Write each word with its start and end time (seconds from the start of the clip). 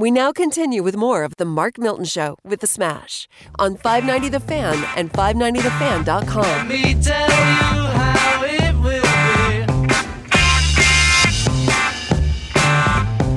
We 0.00 0.10
now 0.10 0.32
continue 0.32 0.82
with 0.82 0.96
more 0.96 1.24
of 1.24 1.36
the 1.36 1.44
Mark 1.44 1.76
Milton 1.76 2.06
Show 2.06 2.38
with 2.42 2.60
the 2.60 2.66
Smash 2.66 3.28
on 3.58 3.76
590 3.76 4.30
The 4.30 4.40
Fan 4.40 4.82
and 4.96 5.12
590TheFan.com. 5.12 6.68
me 6.68 6.94
tell 7.02 7.28
you 7.28 7.84
how 8.00 8.42
it 8.42 8.74
will 8.76 9.02
be. 9.02 9.66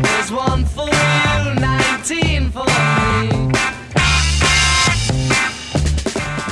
There's 0.03 0.31
one 0.31 0.63
for 0.63 0.85
you, 0.87 1.53
19 1.59 2.49
for 2.51 2.63
me. 2.63 3.51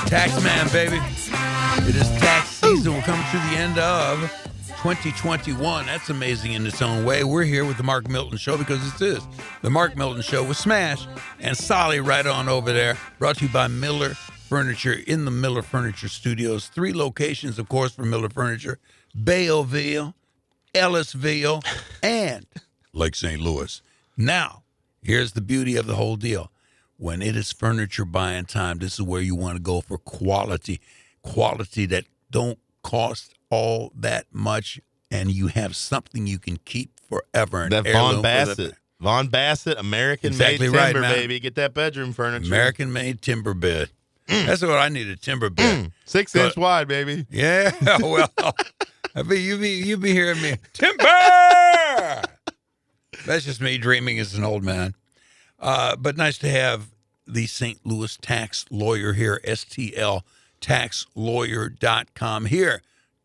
Tax 0.09 0.43
man, 0.43 0.67
baby. 0.73 0.99
It 1.87 1.95
is 1.95 2.09
tax 2.19 2.49
season. 2.49 2.95
We're 2.95 3.01
coming 3.03 3.25
to 3.31 3.37
the 3.37 3.55
end 3.55 3.77
of 3.79 4.50
2021. 4.81 5.85
That's 5.85 6.09
amazing 6.09 6.53
in 6.53 6.65
its 6.65 6.81
own 6.81 7.05
way. 7.05 7.23
We're 7.23 7.43
here 7.43 7.65
with 7.65 7.77
the 7.77 7.83
Mark 7.83 8.09
Milton 8.09 8.39
Show 8.39 8.57
because 8.57 8.83
it's 8.87 8.97
this 8.97 9.23
the 9.61 9.69
Mark 9.69 9.95
Milton 9.95 10.23
Show 10.23 10.43
with 10.43 10.57
Smash 10.57 11.05
and 11.39 11.55
Solly 11.55 11.99
right 11.99 12.25
on 12.25 12.49
over 12.49 12.73
there. 12.73 12.97
Brought 13.19 13.37
to 13.37 13.45
you 13.45 13.51
by 13.51 13.67
Miller 13.67 14.15
Furniture 14.49 14.95
in 15.05 15.25
the 15.25 15.29
Miller 15.29 15.61
Furniture 15.61 16.07
Studios. 16.07 16.67
Three 16.67 16.93
locations, 16.93 17.59
of 17.59 17.69
course, 17.69 17.91
for 17.91 18.05
Miller 18.05 18.29
Furniture 18.29 18.79
Bayville, 19.23 20.15
Ellisville, 20.73 21.61
and 22.03 22.47
Lake 22.91 23.15
St. 23.15 23.39
Louis. 23.39 23.83
Now, 24.17 24.63
here's 25.03 25.33
the 25.33 25.41
beauty 25.41 25.75
of 25.75 25.85
the 25.85 25.95
whole 25.95 26.15
deal. 26.15 26.51
When 26.97 27.21
it 27.21 27.35
is 27.35 27.51
furniture 27.51 28.05
buying 28.05 28.45
time, 28.45 28.79
this 28.79 28.93
is 28.93 29.03
where 29.03 29.21
you 29.21 29.35
want 29.35 29.57
to 29.57 29.61
go 29.61 29.81
for 29.81 29.99
quality, 29.99 30.81
quality 31.21 31.85
that 31.85 32.05
don't 32.31 32.57
cost 32.81 33.35
all 33.51 33.91
that 33.95 34.25
much, 34.31 34.79
and 35.11 35.29
you 35.31 35.47
have 35.47 35.75
something 35.75 36.25
you 36.25 36.39
can 36.39 36.57
keep 36.57 36.99
forever. 37.07 37.67
That 37.69 37.85
heirloom 37.85 37.93
Von 38.03 38.11
for 38.11 38.15
the- 38.17 38.21
Bassett. 38.23 38.75
Vaughan-Bassett, 38.99 39.79
American 39.79 40.27
Exactly 40.27 40.69
made 40.69 40.77
timber, 40.77 41.01
man. 41.01 41.15
baby. 41.15 41.39
Get 41.39 41.55
that 41.55 41.73
bedroom 41.73 42.13
furniture. 42.13 42.45
American 42.45 42.93
made 42.93 43.19
timber 43.23 43.55
bed. 43.55 43.89
That's 44.27 44.61
what 44.61 44.77
I 44.77 44.89
need 44.89 45.07
a 45.07 45.15
timber 45.15 45.49
bed. 45.49 45.91
Six 46.05 46.33
Good. 46.33 46.45
inch 46.45 46.55
wide, 46.57 46.87
baby. 46.87 47.25
Yeah, 47.31 47.71
well, 47.99 48.31
I 49.15 49.23
mean, 49.23 49.41
you 49.41 49.57
be 49.57 49.69
you 49.71 49.97
be 49.97 50.11
hearing 50.13 50.39
me 50.41 50.55
timber. 50.73 51.03
That's 53.25 53.43
just 53.43 53.59
me 53.59 53.79
dreaming 53.79 54.19
as 54.19 54.35
an 54.35 54.43
old 54.43 54.63
man. 54.63 54.93
Uh, 55.59 55.95
but 55.95 56.15
nice 56.15 56.37
to 56.37 56.49
have 56.49 56.91
the 57.27 57.47
St. 57.47 57.83
Louis 57.83 58.15
tax 58.17 58.65
lawyer 58.69 59.13
here, 59.13 59.41
STL 59.45 60.21
taxlawyer.com 60.61 62.45
here 62.45 62.81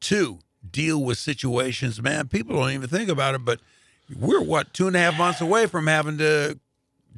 to 0.06 0.38
deal 0.68 1.02
with 1.02 1.18
situations. 1.18 2.00
Man, 2.02 2.28
people 2.28 2.56
don't 2.56 2.70
even 2.70 2.88
think 2.88 3.08
about 3.08 3.34
it, 3.34 3.44
but 3.44 3.60
we're 4.18 4.42
what 4.42 4.72
two 4.72 4.86
and 4.86 4.96
a 4.96 4.98
half 4.98 5.16
months 5.18 5.40
away 5.40 5.66
from 5.66 5.86
having 5.86 6.18
to 6.18 6.58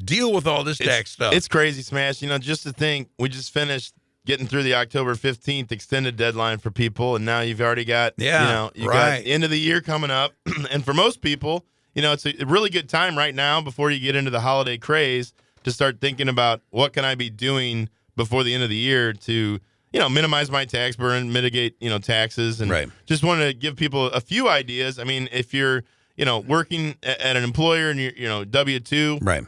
deal 0.02 0.32
with 0.32 0.46
all 0.46 0.64
this 0.64 0.78
tax 0.78 1.10
stuff. 1.12 1.34
It's 1.34 1.48
crazy, 1.48 1.82
Smash. 1.82 2.22
You 2.22 2.28
know, 2.28 2.38
just 2.38 2.62
to 2.62 2.72
think, 2.72 3.08
we 3.18 3.28
just 3.28 3.52
finished 3.52 3.94
getting 4.26 4.46
through 4.46 4.62
the 4.62 4.74
October 4.74 5.14
15th 5.14 5.72
extended 5.72 6.16
deadline 6.16 6.58
for 6.58 6.70
people, 6.70 7.16
and 7.16 7.24
now 7.24 7.40
you've 7.40 7.60
already 7.60 7.84
got, 7.84 8.12
Yeah, 8.18 8.42
you 8.42 8.48
know, 8.48 8.70
you 8.74 8.88
right. 8.88 9.22
got 9.22 9.26
end 9.30 9.44
of 9.44 9.50
the 9.50 9.58
year 9.58 9.80
coming 9.80 10.10
up. 10.10 10.34
and 10.70 10.84
for 10.84 10.92
most 10.92 11.20
people, 11.22 11.64
you 11.94 12.02
know, 12.02 12.12
it's 12.12 12.26
a 12.26 12.32
really 12.46 12.70
good 12.70 12.88
time 12.88 13.16
right 13.16 13.34
now 13.34 13.60
before 13.60 13.90
you 13.90 13.98
get 13.98 14.14
into 14.14 14.30
the 14.30 14.40
holiday 14.40 14.76
craze 14.76 15.32
to 15.64 15.72
start 15.72 16.00
thinking 16.00 16.28
about 16.28 16.60
what 16.70 16.92
can 16.92 17.04
I 17.04 17.14
be 17.14 17.30
doing 17.30 17.88
before 18.16 18.44
the 18.44 18.52
end 18.54 18.62
of 18.62 18.68
the 18.68 18.76
year 18.76 19.12
to, 19.12 19.60
you 19.92 19.98
know, 20.00 20.08
minimize 20.08 20.50
my 20.50 20.64
tax 20.64 20.96
burden, 20.96 21.32
mitigate, 21.32 21.76
you 21.80 21.88
know, 21.88 21.98
taxes, 21.98 22.60
and 22.60 22.70
Right. 22.70 22.88
just 23.06 23.22
want 23.24 23.40
to 23.40 23.52
give 23.54 23.76
people 23.76 24.06
a 24.06 24.20
few 24.20 24.48
ideas. 24.48 24.98
I 24.98 25.04
mean, 25.04 25.28
if 25.32 25.54
you're, 25.54 25.84
you 26.16 26.24
know, 26.24 26.38
working 26.40 26.96
at 27.02 27.36
an 27.36 27.44
employer 27.44 27.90
and 27.90 27.98
you're, 28.00 28.12
you 28.12 28.28
know, 28.28 28.44
W 28.44 28.80
two, 28.80 29.18
right. 29.22 29.44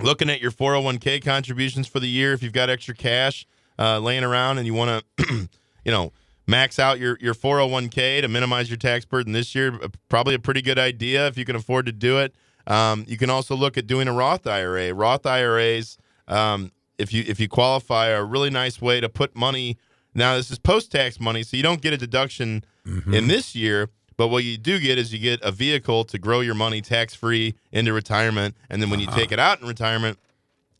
looking 0.00 0.28
at 0.30 0.40
your 0.40 0.50
401k 0.50 1.22
contributions 1.24 1.86
for 1.86 2.00
the 2.00 2.08
year 2.08 2.32
if 2.32 2.42
you've 2.42 2.52
got 2.52 2.68
extra 2.70 2.94
cash 2.94 3.46
uh, 3.78 3.98
laying 3.98 4.24
around 4.24 4.58
and 4.58 4.66
you 4.66 4.74
want 4.74 5.04
to 5.18 5.48
you 5.84 5.92
know 5.92 6.12
max 6.46 6.78
out 6.78 6.98
your, 6.98 7.16
your 7.20 7.34
401k 7.34 8.20
to 8.20 8.28
minimize 8.28 8.68
your 8.68 8.76
tax 8.76 9.04
burden 9.04 9.32
this 9.32 9.54
year 9.54 9.74
uh, 9.82 9.88
probably 10.08 10.34
a 10.34 10.38
pretty 10.38 10.62
good 10.62 10.78
idea 10.78 11.26
if 11.26 11.38
you 11.38 11.44
can 11.44 11.56
afford 11.56 11.86
to 11.86 11.92
do 11.92 12.18
it 12.18 12.34
um, 12.66 13.04
you 13.06 13.16
can 13.16 13.30
also 13.30 13.54
look 13.54 13.76
at 13.78 13.86
doing 13.86 14.08
a 14.08 14.12
roth 14.12 14.46
ira 14.46 14.92
roth 14.94 15.26
iras 15.26 15.96
um, 16.28 16.70
if 16.98 17.12
you 17.12 17.24
if 17.26 17.38
you 17.40 17.48
qualify 17.48 18.10
are 18.10 18.18
a 18.20 18.24
really 18.24 18.50
nice 18.50 18.80
way 18.80 19.00
to 19.00 19.08
put 19.08 19.34
money. 19.36 19.76
Now 20.14 20.36
this 20.36 20.50
is 20.50 20.58
post-tax 20.60 21.18
money 21.18 21.42
so 21.42 21.56
you 21.56 21.62
don't 21.64 21.80
get 21.82 21.92
a 21.92 21.96
deduction 21.96 22.64
in 23.12 23.26
this 23.28 23.56
year 23.56 23.88
but 24.16 24.28
what 24.28 24.44
you 24.44 24.56
do 24.56 24.78
get 24.78 24.96
is 24.96 25.12
you 25.12 25.18
get 25.18 25.40
a 25.42 25.50
vehicle 25.50 26.04
to 26.04 26.18
grow 26.18 26.38
your 26.40 26.54
money 26.54 26.80
tax-free 26.80 27.54
into 27.72 27.92
retirement 27.92 28.54
and 28.70 28.80
then 28.80 28.90
when 28.90 29.00
you 29.00 29.06
take 29.08 29.32
it 29.32 29.40
out 29.40 29.60
in 29.60 29.66
retirement 29.66 30.18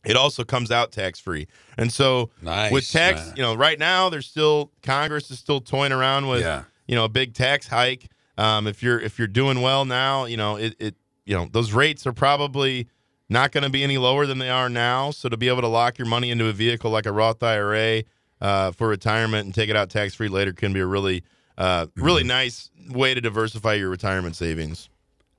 it 0.05 0.15
also 0.15 0.43
comes 0.45 0.69
out 0.71 0.91
tax-free. 0.91 1.47
And 1.79 1.91
so 1.91 2.29
Nice, 2.41 2.71
with 2.71 2.89
tax 2.89 3.25
man. 3.25 3.33
you 3.35 3.41
know 3.43 3.55
right 3.55 3.77
now 3.79 4.07
there's 4.09 4.27
still 4.27 4.71
congress 4.83 5.29
is 5.31 5.39
still 5.39 5.59
toying 5.59 5.91
around 5.91 6.27
with 6.27 6.41
Yeah. 6.41 6.63
you 6.87 6.95
know 6.95 7.03
a 7.05 7.09
big 7.09 7.33
tax 7.33 7.67
hike. 7.67 8.07
Um, 8.37 8.67
if 8.67 8.81
you're 8.83 8.99
if 9.01 9.17
you're 9.19 9.27
doing 9.27 9.59
well 9.61 9.83
now 9.83 10.25
you 10.25 10.37
know 10.37 10.55
it, 10.57 10.75
it 10.79 10.95
you 11.25 11.35
know 11.35 11.49
those 11.51 11.73
rates 11.73 12.05
are 12.07 12.13
probably 12.13 12.87
not 13.29 13.51
going 13.51 13.63
to 13.63 13.69
be 13.69 13.83
any 13.83 13.97
lower 13.97 14.25
than 14.25 14.37
they 14.37 14.49
are 14.49 14.69
now 14.69 15.11
so 15.11 15.27
to 15.29 15.37
be 15.37 15.47
able 15.47 15.61
to 15.61 15.67
lock 15.67 15.97
your 15.97 16.07
money 16.07 16.29
into 16.31 16.47
a 16.47 16.53
vehicle 16.53 16.91
like 16.91 17.05
a 17.05 17.11
roth 17.11 17.41
ira 17.41 18.03
uh, 18.41 18.71
for 18.71 18.87
retirement 18.87 19.45
and 19.45 19.53
take 19.55 19.69
it 19.69 19.75
out 19.75 19.89
tax 19.89 20.13
free 20.15 20.27
later 20.27 20.53
can 20.53 20.73
be 20.73 20.79
a 20.79 20.85
really 20.85 21.23
uh, 21.57 21.87
really 21.95 22.21
Mm-hmm. 22.21 22.27
nice 22.27 22.69
way 22.89 23.13
to 23.13 23.21
diversify 23.21 23.73
your 23.73 23.89
retirement 23.89 24.35
savings 24.35 24.89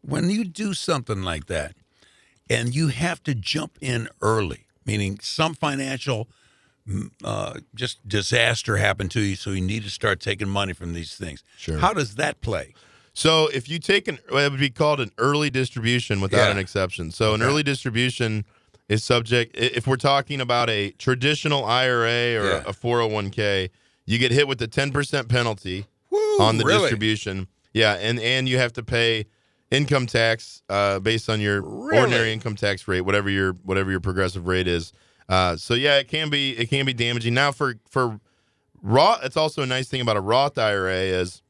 when 0.02 0.30
you 0.30 0.44
do 0.44 0.72
something 0.74 1.22
like 1.22 1.46
that 1.46 1.74
and 2.48 2.74
you 2.74 2.88
have 2.88 3.22
to 3.24 3.34
jump 3.34 3.76
in 3.80 4.08
early, 4.22 4.66
meaning 4.84 5.18
some 5.20 5.52
financial 5.54 6.28
mm, 6.88 7.10
uh, 7.24 7.58
just 7.74 8.06
disaster 8.08 8.76
happened 8.76 9.10
to 9.10 9.20
you, 9.20 9.34
so 9.34 9.50
you 9.50 9.60
need 9.60 9.82
to 9.82 9.90
start 9.90 10.20
taking 10.20 10.48
money 10.48 10.72
from 10.72 10.92
these 10.92 11.16
things. 11.16 11.42
Sure. 11.56 11.78
How 11.78 11.92
does 11.92 12.14
that 12.16 12.40
play? 12.40 12.72
So 13.16 13.46
if 13.48 13.66
you 13.66 13.78
take 13.78 14.08
an, 14.08 14.18
well, 14.30 14.44
it 14.44 14.50
would 14.50 14.60
be 14.60 14.68
called 14.68 15.00
an 15.00 15.10
early 15.16 15.48
distribution 15.48 16.20
without 16.20 16.44
Yeah. 16.48 16.50
an 16.50 16.58
exception. 16.58 17.10
So 17.10 17.32
an 17.32 17.40
early 17.40 17.62
distribution 17.62 18.44
is 18.90 19.02
subject. 19.02 19.56
If 19.56 19.86
we're 19.86 19.96
talking 19.96 20.38
about 20.38 20.68
a 20.68 20.90
traditional 20.98 21.64
IRA 21.64 22.36
or 22.36 22.44
Yeah. 22.44 22.62
a 22.66 22.74
401k, 22.74 23.70
you 24.04 24.18
get 24.18 24.32
hit 24.32 24.46
with 24.46 24.58
the 24.58 24.68
10% 24.68 25.30
penalty 25.30 25.86
Woo, 26.10 26.18
on 26.40 26.58
the 26.58 26.64
really? 26.64 26.82
distribution. 26.82 27.48
Yeah, 27.72 27.94
and 27.94 28.20
and 28.20 28.46
you 28.50 28.58
have 28.58 28.74
to 28.74 28.82
pay 28.82 29.24
income 29.70 30.06
tax 30.06 30.60
uh, 30.68 30.98
based 30.98 31.30
on 31.30 31.40
your 31.40 31.62
Really? 31.62 31.98
ordinary 31.98 32.32
income 32.34 32.54
tax 32.54 32.86
rate, 32.86 33.00
whatever 33.00 33.30
your 33.30 33.52
whatever 33.64 33.90
your 33.90 34.00
progressive 34.00 34.46
rate 34.46 34.68
is. 34.68 34.92
Uh, 35.26 35.56
so 35.56 35.72
yeah, 35.72 35.96
it 35.96 36.08
can 36.08 36.28
be 36.28 36.50
it 36.58 36.68
can 36.68 36.84
be 36.84 36.92
damaging. 36.92 37.32
Now 37.32 37.50
for 37.50 37.76
for 37.90 38.20
Roth, 38.82 39.24
it's 39.24 39.38
also 39.38 39.62
a 39.62 39.66
nice 39.66 39.88
thing 39.88 40.02
about 40.02 40.18
a 40.18 40.20
Roth 40.20 40.58
IRA 40.58 41.00
is 41.00 41.40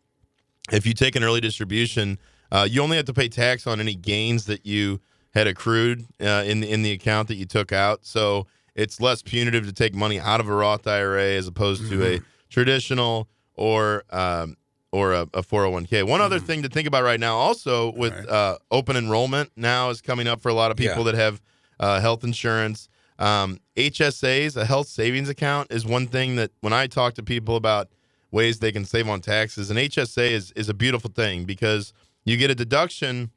if 0.73 0.87
you 0.87 0.95
take 0.95 1.17
an 1.17 1.23
early 1.25 1.41
distribution, 1.41 2.19
uh, 2.53 2.67
you 2.71 2.83
only 2.83 2.97
have 2.97 3.07
to 3.07 3.15
pay 3.15 3.29
tax 3.29 3.67
on 3.67 3.81
any 3.81 3.95
gains 3.95 4.47
that 4.47 4.65
you 4.67 5.01
had 5.35 5.47
accrued 5.47 6.07
uh, 6.21 6.43
in 6.47 6.61
the 6.61 6.71
in 6.71 6.83
the 6.83 6.93
account 6.93 7.29
that 7.29 7.35
you 7.37 7.45
took 7.47 7.73
out. 7.73 8.05
So 8.07 8.47
it's 8.75 9.01
less 9.01 9.23
punitive 9.23 9.67
to 9.67 9.73
take 9.73 9.95
money 9.95 10.19
out 10.21 10.41
of 10.41 10.49
a 10.49 10.53
Roth 10.55 10.87
IRA 10.87 11.33
as 11.33 11.47
opposed 11.47 11.89
to 11.91 12.05
a 12.05 12.21
traditional 12.49 13.29
or 13.55 14.05
um, 14.11 14.57
or 14.93 15.13
a, 15.13 15.23
a 15.35 15.43
401k. 15.43 16.05
One 16.09 16.21
other 16.21 16.39
thing 16.39 16.63
to 16.63 16.69
think 16.69 16.87
about 16.89 17.03
right 17.05 17.21
now, 17.21 17.37
also 17.37 17.93
with 17.93 18.15
Right. 18.15 18.29
uh, 18.29 18.59
open 18.71 18.97
enrollment 18.97 19.51
now 19.57 19.91
is 19.91 20.01
coming 20.01 20.27
up 20.27 20.41
for 20.41 20.49
a 20.49 20.55
lot 20.55 20.71
of 20.71 20.77
people 20.77 21.05
Yeah. 21.05 21.13
that 21.13 21.15
have 21.17 21.43
uh, 21.79 22.01
health 22.01 22.25
insurance. 22.25 22.89
Um, 23.19 23.59
HSAs, 23.77 24.57
a 24.57 24.65
health 24.65 24.89
savings 24.89 25.29
account, 25.29 25.71
is 25.71 25.85
one 25.85 26.07
thing 26.07 26.37
that 26.37 26.51
when 26.61 26.73
I 26.73 26.87
talk 26.87 27.15
to 27.15 27.23
people 27.23 27.57
about 27.57 27.89
ways 28.31 28.59
they 28.59 28.73
can 28.73 28.85
save 28.85 29.09
on 29.09 29.21
taxes, 29.21 29.71
an 29.71 29.77
HSA 29.77 30.31
is 30.31 30.53
is 30.53 30.69
a 30.69 30.75
beautiful 30.75 31.11
thing 31.11 31.45
because 31.45 31.93
you 32.25 32.37
get 32.37 32.51
a 32.51 32.55
deduction 32.55 33.31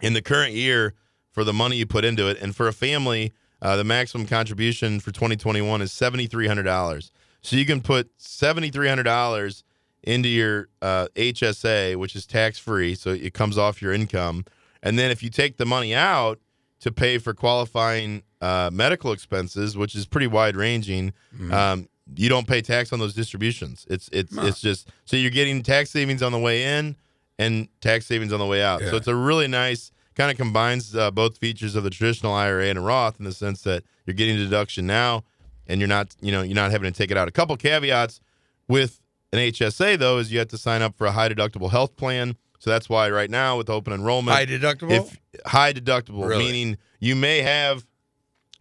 in 0.00 0.12
the 0.12 0.22
current 0.22 0.52
year 0.52 0.94
for 1.32 1.44
the 1.44 1.52
money 1.52 1.76
you 1.76 1.86
put 1.86 2.04
into 2.04 2.28
it, 2.28 2.38
and 2.40 2.54
for 2.54 2.68
a 2.68 2.72
family, 2.72 3.32
uh, 3.62 3.76
the 3.76 3.84
maximum 3.84 4.26
contribution 4.26 5.00
for 5.00 5.10
2021 5.12 5.82
is 5.82 5.92
seventy 5.92 6.26
three 6.26 6.46
hundred 6.46 6.64
dollars. 6.64 7.10
So 7.42 7.56
you 7.56 7.64
can 7.66 7.80
put 7.80 8.10
seventy 8.16 8.70
three 8.70 8.88
hundred 8.88 9.04
dollars 9.04 9.64
into 10.04 10.28
your 10.28 10.68
uh, 10.80 11.08
HSA, 11.16 11.96
which 11.96 12.14
is 12.14 12.24
tax 12.26 12.58
free, 12.58 12.94
so 12.94 13.10
it 13.10 13.34
comes 13.34 13.58
off 13.58 13.82
your 13.82 13.92
income, 13.92 14.44
and 14.82 14.98
then 14.98 15.10
if 15.10 15.22
you 15.22 15.30
take 15.30 15.56
the 15.56 15.66
money 15.66 15.94
out 15.94 16.38
to 16.80 16.92
pay 16.92 17.18
for 17.18 17.34
qualifying 17.34 18.22
uh, 18.40 18.70
medical 18.72 19.10
expenses, 19.12 19.76
which 19.76 19.96
is 19.96 20.06
pretty 20.06 20.28
wide 20.28 20.54
ranging, 20.56 21.12
um, 21.52 21.88
you 22.16 22.28
don't 22.28 22.46
pay 22.46 22.60
tax 22.62 22.92
on 22.92 22.98
those 22.98 23.14
distributions. 23.14 23.86
It's 23.90 24.08
it's 24.12 24.34
Huh. 24.34 24.46
it's 24.46 24.60
just 24.60 24.88
so 25.04 25.16
you're 25.16 25.30
getting 25.30 25.62
tax 25.62 25.90
savings 25.90 26.22
on 26.22 26.32
the 26.32 26.38
way 26.38 26.64
in 26.78 26.96
and 27.38 27.68
tax 27.80 28.06
savings 28.06 28.32
on 28.32 28.40
the 28.40 28.46
way 28.46 28.62
out. 28.62 28.80
Yeah. 28.82 28.90
So 28.90 28.96
it's 28.96 29.06
a 29.08 29.14
really 29.14 29.46
nice 29.48 29.92
kind 30.14 30.30
of 30.30 30.36
combines 30.36 30.96
uh, 30.96 31.10
both 31.12 31.38
features 31.38 31.76
of 31.76 31.84
the 31.84 31.90
traditional 31.90 32.32
IRA 32.32 32.66
and 32.66 32.78
a 32.78 32.82
Roth 32.82 33.18
in 33.20 33.24
the 33.24 33.32
sense 33.32 33.62
that 33.62 33.84
you're 34.06 34.14
getting 34.14 34.34
a 34.36 34.38
deduction 34.38 34.86
now 34.86 35.22
and 35.66 35.80
you're 35.80 35.88
not 35.88 36.14
you 36.20 36.32
know 36.32 36.42
you're 36.42 36.54
not 36.56 36.70
having 36.70 36.90
to 36.92 36.96
take 36.96 37.10
it 37.10 37.16
out. 37.16 37.28
A 37.28 37.32
couple 37.32 37.56
caveats 37.56 38.20
with 38.66 39.00
an 39.32 39.38
HSA 39.40 39.98
though 39.98 40.18
is 40.18 40.32
you 40.32 40.38
have 40.38 40.48
to 40.48 40.58
sign 40.58 40.82
up 40.82 40.96
for 40.96 41.06
a 41.06 41.12
high 41.12 41.28
deductible 41.28 41.70
health 41.70 41.96
plan. 41.96 42.36
So 42.60 42.70
that's 42.70 42.88
why 42.88 43.08
right 43.10 43.30
now 43.30 43.56
with 43.56 43.70
open 43.70 43.92
enrollment 43.92 44.36
High 44.36 44.46
deductible? 44.46 44.90
if 44.90 45.16
high 45.46 45.72
deductible, 45.72 46.26
Really? 46.26 46.44
meaning 46.44 46.78
you 46.98 47.14
may 47.14 47.42
have 47.42 47.86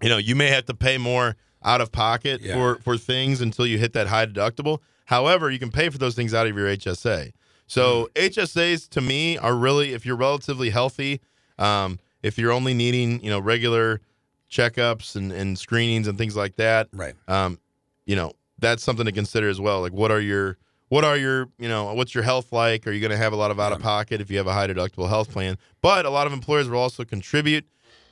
you 0.04 0.10
know, 0.10 0.18
you 0.18 0.36
may 0.36 0.50
have 0.50 0.66
to 0.66 0.76
pay 0.76 1.00
more 1.00 1.36
out 1.64 1.82
of 1.82 1.92
pocket 1.92 2.42
Yeah. 2.42 2.54
for 2.56 2.76
for 2.84 2.98
things 2.98 3.42
until 3.42 3.66
you 3.66 3.78
hit 3.78 3.94
that 3.94 4.08
high 4.08 4.26
deductible. 4.26 4.80
However, 5.06 5.50
you 5.50 5.60
can 5.60 5.72
pay 5.72 5.90
for 5.90 5.98
those 5.98 6.16
things 6.16 6.34
out 6.34 6.48
of 6.48 6.56
your 6.58 6.68
HSA. 6.68 7.32
So 7.66 8.10
Mm-hmm. 8.16 8.40
HSAs 8.40 8.90
to 8.90 9.02
me 9.02 9.38
are 9.38 9.56
really 9.56 9.94
if 9.94 10.06
you're 10.06 10.16
relatively 10.18 10.70
healthy, 10.70 11.22
um, 11.60 12.00
if 12.24 12.38
you're 12.38 12.52
only 12.52 12.74
needing 12.74 13.22
you 13.24 13.30
know 13.30 13.40
regular 13.40 14.02
checkups 14.50 15.16
and, 15.16 15.32
and 15.32 15.58
screenings 15.58 16.08
and 16.08 16.18
things 16.18 16.36
like 16.36 16.56
that, 16.56 16.88
Right. 16.94 17.16
um, 17.28 17.60
you 18.06 18.16
know 18.16 18.34
that's 18.60 18.84
something 18.84 19.06
to 19.06 19.12
consider 19.12 19.50
as 19.50 19.60
well. 19.60 19.82
Like 19.82 19.94
what 19.94 20.12
are 20.12 20.22
your 20.22 20.58
what 20.90 21.04
are 21.04 21.18
your 21.18 21.50
you 21.60 21.68
know 21.68 21.94
what's 21.94 22.16
your 22.16 22.24
health 22.24 22.52
like? 22.52 22.88
Are 22.88 22.92
you 22.92 23.02
going 23.02 23.12
to 23.12 23.18
have 23.18 23.34
a 23.34 23.36
lot 23.36 23.52
of 23.52 23.60
out 23.60 23.74
of 23.74 23.82
pocket 23.82 24.22
if 24.22 24.32
you 24.32 24.38
have 24.38 24.48
a 24.48 24.54
high 24.54 24.68
deductible 24.68 25.10
health 25.10 25.32
plan? 25.32 25.58
But 25.82 26.06
a 26.06 26.10
lot 26.10 26.28
of 26.28 26.34
employers 26.34 26.70
will 26.70 26.80
also 26.80 27.04
contribute 27.04 27.66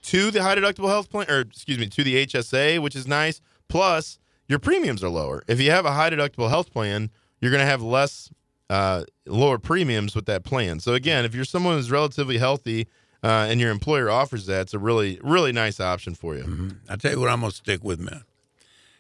to 0.06 0.32
the 0.32 0.42
high 0.44 0.56
deductible 0.56 0.88
health 0.88 1.10
plan, 1.10 1.30
or 1.30 1.42
excuse 1.42 1.78
me, 1.78 1.88
to 1.88 2.04
the 2.04 2.26
HSA, 2.26 2.80
which 2.80 2.96
is 2.96 3.08
nice. 3.08 3.42
Plus, 3.68 4.20
your 4.48 4.60
premiums 4.60 5.04
are 5.04 5.10
lower. 5.10 5.44
If 5.48 5.60
you 5.60 5.72
have 5.72 5.86
a 5.86 5.92
high 5.94 6.10
deductible 6.10 6.50
health 6.50 6.72
plan, 6.72 7.10
you're 7.42 7.52
going 7.52 7.64
to 7.64 7.68
have 7.68 7.82
less 7.82 8.30
uh, 8.70 9.04
lower 9.26 9.58
premiums 9.58 10.16
with 10.16 10.26
that 10.26 10.44
plan. 10.44 10.80
So 10.80 10.94
again, 10.94 11.26
if 11.26 11.34
you're 11.34 11.46
someone 11.46 11.76
who's 11.76 11.92
relatively 11.92 12.38
healthy 12.38 12.88
uh, 13.24 13.48
and 13.50 13.60
your 13.60 13.72
employer 13.72 14.10
offers 14.10 14.46
that, 14.46 14.62
it's 14.62 14.74
a 14.74 14.80
really 14.80 15.20
really 15.24 15.52
nice 15.52 15.80
option 15.80 16.16
for 16.16 16.36
you. 16.36 16.44
Mm-hmm. 16.44 16.70
I 16.90 16.96
tell 16.96 17.12
you 17.12 17.20
what, 17.20 17.30
I'm 17.30 17.42
gonna 17.42 17.52
stick 17.52 17.84
with, 17.84 18.00
man, 18.00 18.24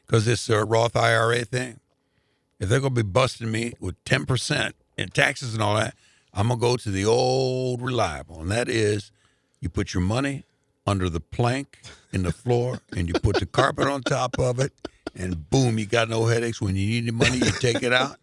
because 0.05 0.25
this 0.25 0.49
uh, 0.49 0.65
Roth 0.65 0.95
IRA 0.95 1.45
thing. 1.45 1.79
If 2.59 2.69
they're 2.69 2.79
gonna 2.79 2.95
be 2.95 3.01
busting 3.01 3.51
me 3.51 3.73
with 3.79 4.01
ten 4.05 4.25
percent 4.25 4.75
in 4.97 5.09
taxes 5.09 5.53
and 5.53 5.61
all 5.61 5.75
that, 5.75 5.95
I'm 6.33 6.47
gonna 6.47 6.59
go 6.59 6.77
to 6.77 6.89
the 6.89 7.05
old 7.05 7.81
reliable, 7.81 8.41
and 8.41 8.49
that 8.51 8.69
is, 8.69 9.11
you 9.59 9.69
put 9.69 9.93
your 9.93 10.01
money 10.01 10.45
under 10.87 11.09
the 11.09 11.19
plank 11.19 11.81
in 12.11 12.23
the 12.23 12.31
floor, 12.31 12.81
and 12.95 13.07
you 13.07 13.15
put 13.15 13.39
the 13.39 13.45
carpet 13.45 13.87
on 13.87 14.03
top 14.03 14.39
of 14.39 14.59
it, 14.59 14.73
and 15.15 15.49
boom, 15.49 15.77
you 15.79 15.85
got 15.85 16.09
no 16.09 16.25
headaches. 16.27 16.61
When 16.61 16.75
you 16.75 16.87
need 16.87 17.05
the 17.07 17.11
money, 17.11 17.37
you 17.37 17.51
take 17.59 17.83
it 17.83 17.91
out, 17.93 18.17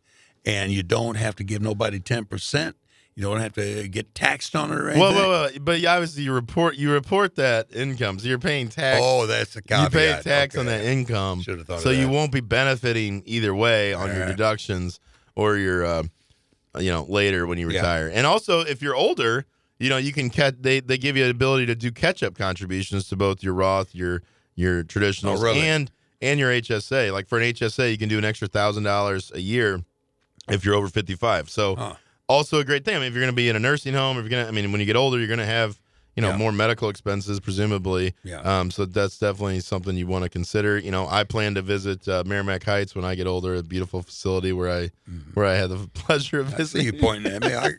and 0.44 0.72
you 0.72 0.82
don't 0.82 1.16
have 1.16 1.36
to 1.36 1.44
give 1.44 1.60
nobody 1.62 1.98
ten 2.00 2.24
percent. 2.24 2.76
You 3.14 3.22
don't 3.24 3.40
have 3.40 3.52
to 3.54 3.88
get 3.88 4.14
taxed 4.14 4.56
on 4.56 4.70
it 4.72 4.76
or 4.76 4.88
anything. 4.88 5.00
Well, 5.02 5.12
well, 5.12 5.28
well, 5.42 5.50
but 5.60 5.84
obviously 5.84 6.22
you 6.22 6.32
report 6.32 6.76
you 6.76 6.92
report 6.92 7.34
that 7.36 7.66
income, 7.74 8.18
so 8.18 8.26
you're 8.28 8.38
paying 8.38 8.68
tax. 8.70 9.00
Oh, 9.04 9.26
that's 9.26 9.52
the 9.54 9.62
you 9.68 9.90
pay 9.90 10.18
tax 10.22 10.56
on 10.56 10.64
that 10.66 10.82
income, 10.84 11.42
Should've 11.42 11.66
thought 11.66 11.74
of 11.74 11.80
so 11.82 11.90
you 11.90 12.08
won't 12.08 12.32
be 12.32 12.40
benefiting 12.40 13.22
either 13.26 13.54
way 13.54 13.92
on 13.92 14.10
your 14.12 14.20
Right. 14.20 14.28
deductions 14.28 14.98
or 15.36 15.56
your, 15.58 15.84
uh, 15.84 16.02
you 16.78 16.90
know, 16.90 17.04
later 17.04 17.46
when 17.46 17.58
you 17.58 17.68
Yeah. 17.70 17.80
retire. 17.80 18.10
And 18.12 18.26
also, 18.26 18.60
if 18.60 18.80
you're 18.80 18.94
older, 18.94 19.44
you 19.82 19.88
know, 19.90 19.96
you 19.96 20.12
can 20.12 20.30
catch. 20.30 20.54
They 20.60 20.80
they 20.80 20.96
give 20.98 21.16
you 21.16 21.24
the 21.24 21.30
ability 21.30 21.66
to 21.66 21.74
do 21.74 21.90
catch 21.90 22.22
up 22.22 22.36
contributions 22.36 23.08
to 23.08 23.16
both 23.16 23.42
your 23.42 23.54
Roth, 23.54 23.94
your 23.94 24.22
your 24.54 24.82
traditional, 24.84 25.38
Oh, 25.38 25.42
really? 25.42 25.60
and 25.66 25.90
and 26.20 26.38
your 26.38 26.50
HSA. 26.50 27.12
Like 27.12 27.26
for 27.26 27.38
an 27.38 27.44
HSA, 27.52 27.90
you 27.90 27.98
can 27.98 28.08
do 28.08 28.18
an 28.18 28.24
extra 28.24 28.46
thousand 28.48 28.84
dollars 28.84 29.32
a 29.34 29.40
year 29.40 29.82
if 30.48 30.64
you're 30.64 30.74
over 30.74 30.88
55. 30.88 31.50
So 31.50 31.74
Huh. 31.76 31.94
also 32.28 32.58
a 32.60 32.64
great 32.64 32.84
thing. 32.84 32.94
I 32.96 32.98
mean, 32.98 33.08
if 33.08 33.14
you're 33.14 33.22
going 33.22 33.32
to 33.32 33.36
be 33.36 33.48
in 33.48 33.56
a 33.56 33.60
nursing 33.60 33.94
home, 33.94 34.16
if 34.18 34.22
you're 34.22 34.30
going 34.30 34.44
to, 34.44 34.48
I 34.48 34.52
mean, 34.52 34.70
when 34.72 34.80
you 34.80 34.86
get 34.86 34.96
older, 34.96 35.18
you're 35.18 35.26
going 35.28 35.38
to 35.38 35.46
have, 35.46 35.80
you 36.16 36.20
know, 36.22 36.30
Yeah. 36.30 36.36
more 36.36 36.52
medical 36.52 36.88
expenses, 36.88 37.40
presumably. 37.40 38.14
Yeah. 38.24 38.40
Um, 38.40 38.70
so 38.70 38.84
that's 38.84 39.18
definitely 39.18 39.60
something 39.60 39.96
you 39.96 40.06
want 40.06 40.24
to 40.24 40.28
consider. 40.30 40.78
You 40.78 40.90
know, 40.90 41.06
I 41.08 41.24
plan 41.24 41.54
to 41.54 41.62
visit 41.62 42.06
uh, 42.08 42.22
Merrimack 42.26 42.64
Heights 42.64 42.94
when 42.94 43.04
I 43.04 43.14
get 43.14 43.26
older, 43.26 43.54
a 43.54 43.62
beautiful 43.62 44.02
facility 44.02 44.52
where 44.52 44.70
I, 44.70 44.90
where 45.34 45.46
I 45.46 45.54
had 45.54 45.70
the 45.70 45.76
pleasure 45.94 46.40
of 46.40 46.48
Mm-hmm. 46.48 46.62
See 46.64 46.82
you 46.82 46.92
pointing 46.92 47.32
at 47.32 47.42
me. 47.42 47.54
I 47.54 47.70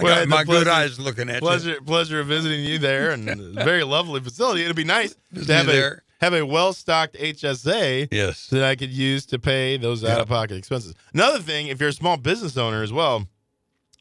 Well, 0.00 0.06
I 0.06 0.08
got 0.08 0.18
had 0.20 0.28
my 0.28 0.44
the 0.44 0.52
good 0.52 0.68
eyes 0.68 0.98
looking 1.00 1.28
at 1.28 1.36
you. 1.36 1.40
pleasure, 1.40 1.80
pleasure 1.80 2.20
of 2.20 2.26
visiting 2.28 2.64
you 2.64 2.78
there, 2.78 3.10
and 3.10 3.54
very 3.54 3.84
lovely 3.84 4.20
facility. 4.20 4.62
It'd 4.64 4.76
be 4.76 4.84
nice 4.84 5.14
to 5.34 5.52
have 5.52 5.66
you 5.66 5.72
a 5.72 5.74
there. 5.74 6.02
have 6.20 6.32
a 6.34 6.44
well 6.46 6.72
stocked 6.72 7.14
HSA 7.16 8.08
Yes. 8.12 8.46
that 8.48 8.62
I 8.64 8.76
could 8.76 8.90
use 8.92 9.26
to 9.26 9.38
pay 9.38 9.76
those 9.76 10.02
Yeah. 10.02 10.14
out 10.14 10.20
of 10.20 10.28
pocket 10.28 10.56
expenses. 10.56 10.94
Another 11.12 11.40
thing, 11.40 11.66
if 11.68 11.80
you're 11.80 11.88
a 11.90 11.92
small 11.92 12.16
business 12.16 12.56
owner 12.56 12.82
as 12.82 12.92
well, 12.92 13.26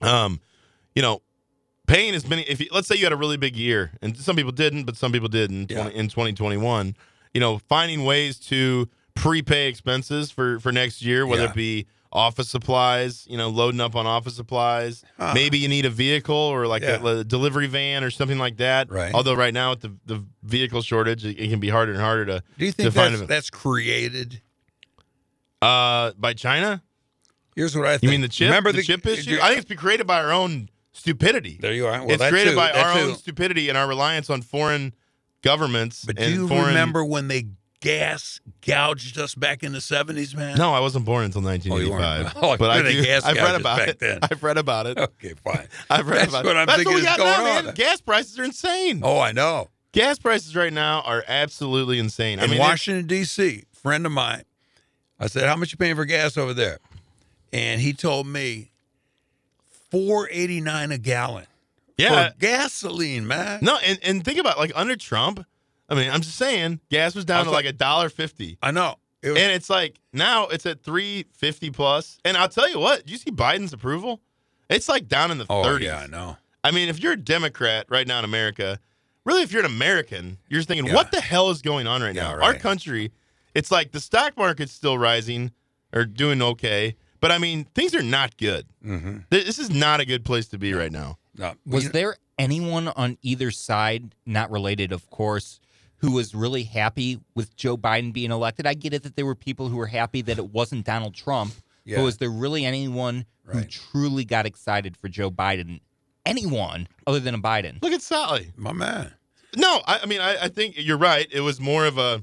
um, 0.01 0.39
you 0.95 1.01
know, 1.01 1.21
paying 1.87 2.13
as 2.15 2.27
many. 2.27 2.43
If 2.43 2.59
you, 2.59 2.67
let's 2.71 2.87
say 2.87 2.95
you 2.95 3.03
had 3.05 3.13
a 3.13 3.17
really 3.17 3.37
big 3.37 3.55
year, 3.55 3.91
and 4.01 4.15
some 4.17 4.35
people 4.35 4.51
didn't, 4.51 4.83
but 4.85 4.95
some 4.95 5.11
people 5.11 5.27
did 5.29 5.51
in, 5.51 5.67
Yeah. 5.69 5.81
20, 5.83 5.95
in 5.95 6.07
2021. 6.07 6.95
You 7.33 7.41
know, 7.41 7.57
finding 7.57 8.03
ways 8.05 8.37
to 8.41 8.87
prepay 9.15 9.67
expenses 9.67 10.29
for 10.31 10.59
for 10.59 10.71
next 10.71 11.01
year, 11.01 11.25
whether 11.25 11.43
Yeah. 11.43 11.49
it 11.49 11.55
be 11.55 11.87
office 12.13 12.47
supplies, 12.47 13.25
you 13.27 13.37
know, 13.37 13.49
loading 13.49 13.81
up 13.81 13.95
on 13.95 14.05
office 14.05 14.35
supplies. 14.35 15.03
Huh. 15.17 15.31
Maybe 15.33 15.57
you 15.57 15.67
need 15.67 15.85
a 15.85 15.89
vehicle 15.89 16.35
or 16.35 16.67
like 16.67 16.83
Yeah. 16.83 17.01
a, 17.01 17.05
a 17.17 17.23
delivery 17.23 17.67
van 17.67 18.03
or 18.03 18.11
something 18.11 18.37
like 18.37 18.57
that. 18.57 18.91
Right. 18.91 19.13
Although 19.13 19.33
right 19.33 19.53
now 19.53 19.71
with 19.71 19.81
the, 19.81 19.95
the 20.05 20.23
vehicle 20.43 20.81
shortage, 20.83 21.25
it, 21.25 21.39
it 21.39 21.49
can 21.49 21.59
be 21.59 21.69
harder 21.69 21.91
and 21.91 21.99
harder 21.99 22.25
to 22.25 22.43
Do 22.57 22.65
you 22.65 22.71
think 22.71 22.93
that's, 22.93 23.21
that's 23.23 23.49
created? 23.49 24.41
uh 25.61 26.11
by 26.17 26.33
China. 26.33 26.83
Here's 27.55 27.75
what 27.75 27.85
I 27.85 27.93
think. 27.93 28.03
You 28.03 28.09
mean 28.09 28.21
the 28.21 28.27
chip? 28.27 28.47
Remember 28.47 28.71
the, 28.71 28.83
chip 28.83 29.05
issue? 29.05 29.37
I 29.41 29.47
think 29.49 29.59
it's 29.59 29.67
been 29.67 29.77
created 29.77 30.07
by 30.07 30.21
our 30.21 30.31
own 30.31 30.69
stupidity. 30.91 31.57
there 31.61 31.73
you 31.73 31.85
are. 31.87 31.99
Well, 31.99 32.11
it's 32.11 32.29
created 32.29 32.51
too, 32.51 32.55
by 32.55 32.71
our 32.71 32.93
too. 32.93 32.99
own 32.99 33.15
stupidity 33.15 33.69
and 33.69 33.77
our 33.77 33.87
reliance 33.87 34.29
on 34.29 34.41
foreign 34.41 34.93
governments. 35.41 36.03
But 36.05 36.17
do 36.17 36.29
you 36.29 36.47
foreign... 36.47 36.67
remember 36.67 37.05
when 37.05 37.27
they 37.27 37.47
gas 37.83 38.39
gouged 38.65 39.17
us 39.19 39.35
back 39.35 39.61
in 39.61 39.73
the 39.73 39.81
seventies, 39.81 40.35
man? 40.35 40.57
No, 40.57 40.73
I 40.73 40.79
wasn't 40.79 41.05
born 41.05 41.25
until 41.25 41.41
Oh, 41.47 41.51
you 41.51 41.89
1985. 41.91 42.23
weren't. 42.23 42.35
Oh, 42.43 42.57
but 42.57 42.69
I 42.71 42.81
do, 42.81 43.19
I've 43.23 43.35
read 43.35 43.59
about 43.59 43.87
it. 43.87 43.99
then. 43.99 44.19
I've 44.23 44.41
read 44.41 44.57
about 44.57 44.87
it. 44.87 44.97
Okay, 44.97 45.33
fine. 45.43 45.67
I've 45.89 46.07
read 46.07 46.29
about 46.29 46.45
it. 46.45 46.45
That's 46.45 46.45
about 46.45 46.45
what 46.45 46.55
it. 46.55 46.59
I'm 46.59 46.65
That's 46.67 46.77
thinking 46.77 46.93
what 46.93 46.95
we 46.95 47.01
is 47.01 47.05
got 47.05 47.19
now, 47.19 47.37
going 47.43 47.57
on. 47.57 47.65
man. 47.65 47.73
Gas 47.75 48.01
prices 48.01 48.39
are 48.39 48.43
insane. 48.43 49.01
Oh, 49.03 49.19
I 49.19 49.31
know. 49.33 49.69
Gas 49.91 50.17
prices 50.17 50.55
right 50.55 50.73
now 50.73 51.01
are 51.01 51.23
absolutely 51.27 51.99
insane. 51.99 52.39
I 52.39 52.45
in 52.45 52.51
mean, 52.51 52.59
Washington 52.59 53.05
D.C., 53.05 53.65
friend 53.73 54.05
of 54.05 54.11
mine, 54.11 54.43
I 55.19 55.27
said, 55.27 55.47
"How 55.47 55.55
much 55.55 55.71
you 55.71 55.77
paying 55.77 55.95
for 55.95 56.05
gas 56.05 56.37
over 56.37 56.53
there?" 56.53 56.79
And 57.51 57.79
he 57.81 57.93
told 57.93 58.25
me 58.25 58.71
four 59.91 60.27
eighty 60.31 60.61
nine 60.61 60.91
a 60.91 60.97
gallon 60.97 61.45
yeah. 61.97 62.29
for 62.29 62.35
gasoline, 62.39 63.27
man. 63.27 63.59
No, 63.61 63.77
and, 63.85 63.99
and 64.03 64.25
think 64.25 64.39
about 64.39 64.57
like 64.57 64.71
under 64.73 64.95
Trump. 64.95 65.45
I 65.89 65.95
mean, 65.95 66.09
I'm 66.09 66.21
just 66.21 66.37
saying, 66.37 66.79
gas 66.89 67.13
was 67.15 67.25
down 67.25 67.39
was 67.39 67.47
to 67.47 67.51
like 67.51 67.65
a 67.65 67.73
dollar 67.73 68.09
fifty. 68.09 68.57
I 68.61 68.71
know. 68.71 68.95
It 69.21 69.29
was, 69.31 69.39
And 69.41 69.51
it's 69.53 69.69
like 69.69 69.99
now 70.11 70.47
it's 70.47 70.65
at 70.65 70.83
350 70.83 71.69
plus. 71.71 72.19
And 72.25 72.35
I'll 72.35 72.49
tell 72.49 72.69
you 72.69 72.77
what, 72.79 73.07
you 73.09 73.17
see 73.17 73.31
Biden's 73.31 73.71
approval? 73.71 74.19
It's 74.69 74.89
like 74.89 75.07
down 75.07 75.31
in 75.31 75.37
the 75.37 75.45
oh 75.49 75.63
30s. 75.63 75.79
yeah, 75.81 75.99
I 75.99 76.07
know. 76.07 76.35
I 76.63 76.71
mean, 76.71 76.89
if 76.89 76.99
you're 77.01 77.13
a 77.13 77.17
Democrat 77.17 77.85
right 77.89 78.05
now 78.05 78.19
in 78.19 78.25
America, 78.25 78.79
really, 79.23 79.41
if 79.43 79.51
you're 79.53 79.61
an 79.61 79.71
American, 79.71 80.39
you're 80.49 80.59
just 80.59 80.67
thinking, 80.67 80.87
Yeah. 80.87 80.95
what 80.95 81.11
the 81.11 81.21
hell 81.21 81.49
is 81.51 81.61
going 81.61 81.87
on 81.87 82.01
right 82.01 82.13
Yeah, 82.15 82.35
now? 82.35 82.41
Our 82.41 82.53
country, 82.53 83.11
it's 83.53 83.71
like 83.71 83.91
the 83.91 84.01
stock 84.01 84.35
market's 84.35 84.73
still 84.73 84.97
rising 84.97 85.51
or 85.93 86.03
doing 86.05 86.41
okay. 86.41 86.95
But 87.21 87.31
I 87.31 87.37
mean, 87.37 87.63
things 87.75 87.95
are 87.95 88.03
not 88.03 88.35
good. 88.35 88.65
Mm-hmm. 88.85 89.19
This 89.29 89.57
is 89.57 89.69
not 89.69 90.01
a 90.01 90.05
good 90.05 90.25
place 90.25 90.47
to 90.49 90.57
be 90.57 90.73
right 90.73 90.91
now. 90.91 91.17
No, 91.37 91.53
Was 91.65 91.91
there 91.91 92.17
anyone 92.37 92.89
on 92.89 93.17
either 93.21 93.51
side, 93.51 94.15
not 94.25 94.51
related, 94.51 94.91
of 94.91 95.09
course, 95.09 95.61
who 96.03 96.11
was 96.11 96.35
really 96.35 96.63
happy 96.63 97.17
with 97.33 97.55
Joe 97.55 97.77
Biden 97.77 98.11
being 98.11 98.29
elected? 98.29 98.67
I 98.67 98.73
get 98.73 98.93
it 98.93 99.03
that 99.03 99.15
there 99.15 99.25
were 99.25 99.35
people 99.35 99.69
who 99.69 99.77
were 99.77 99.87
happy 99.87 100.21
that 100.23 100.37
it 100.37 100.51
wasn't 100.51 100.85
Donald 100.85 101.15
Trump. 101.15 101.53
Yeah. 101.85 101.97
But 101.97 102.03
was 102.03 102.17
there 102.17 102.29
really 102.29 102.65
anyone 102.65 103.25
who 103.45 103.63
truly 103.63 104.25
got 104.25 104.45
excited 104.45 104.97
for 104.97 105.07
Joe 105.07 105.31
Biden? 105.31 105.79
Anyone 106.25 106.87
other 107.07 107.21
than 107.21 107.33
a 107.35 107.39
Biden? 107.39 107.81
Look 107.81 107.93
at 107.93 108.01
Sally. 108.01 108.51
my 108.57 108.73
man? 108.73 109.13
No, 109.55 109.81
I, 109.87 109.99
I 110.03 110.05
mean, 110.05 110.19
I, 110.19 110.43
I 110.43 110.47
think 110.49 110.75
you're 110.77 110.97
right. 110.97 111.27
It 111.31 111.41
was 111.41 111.59
more 111.61 111.85
of 111.85 111.97
a 111.97 112.21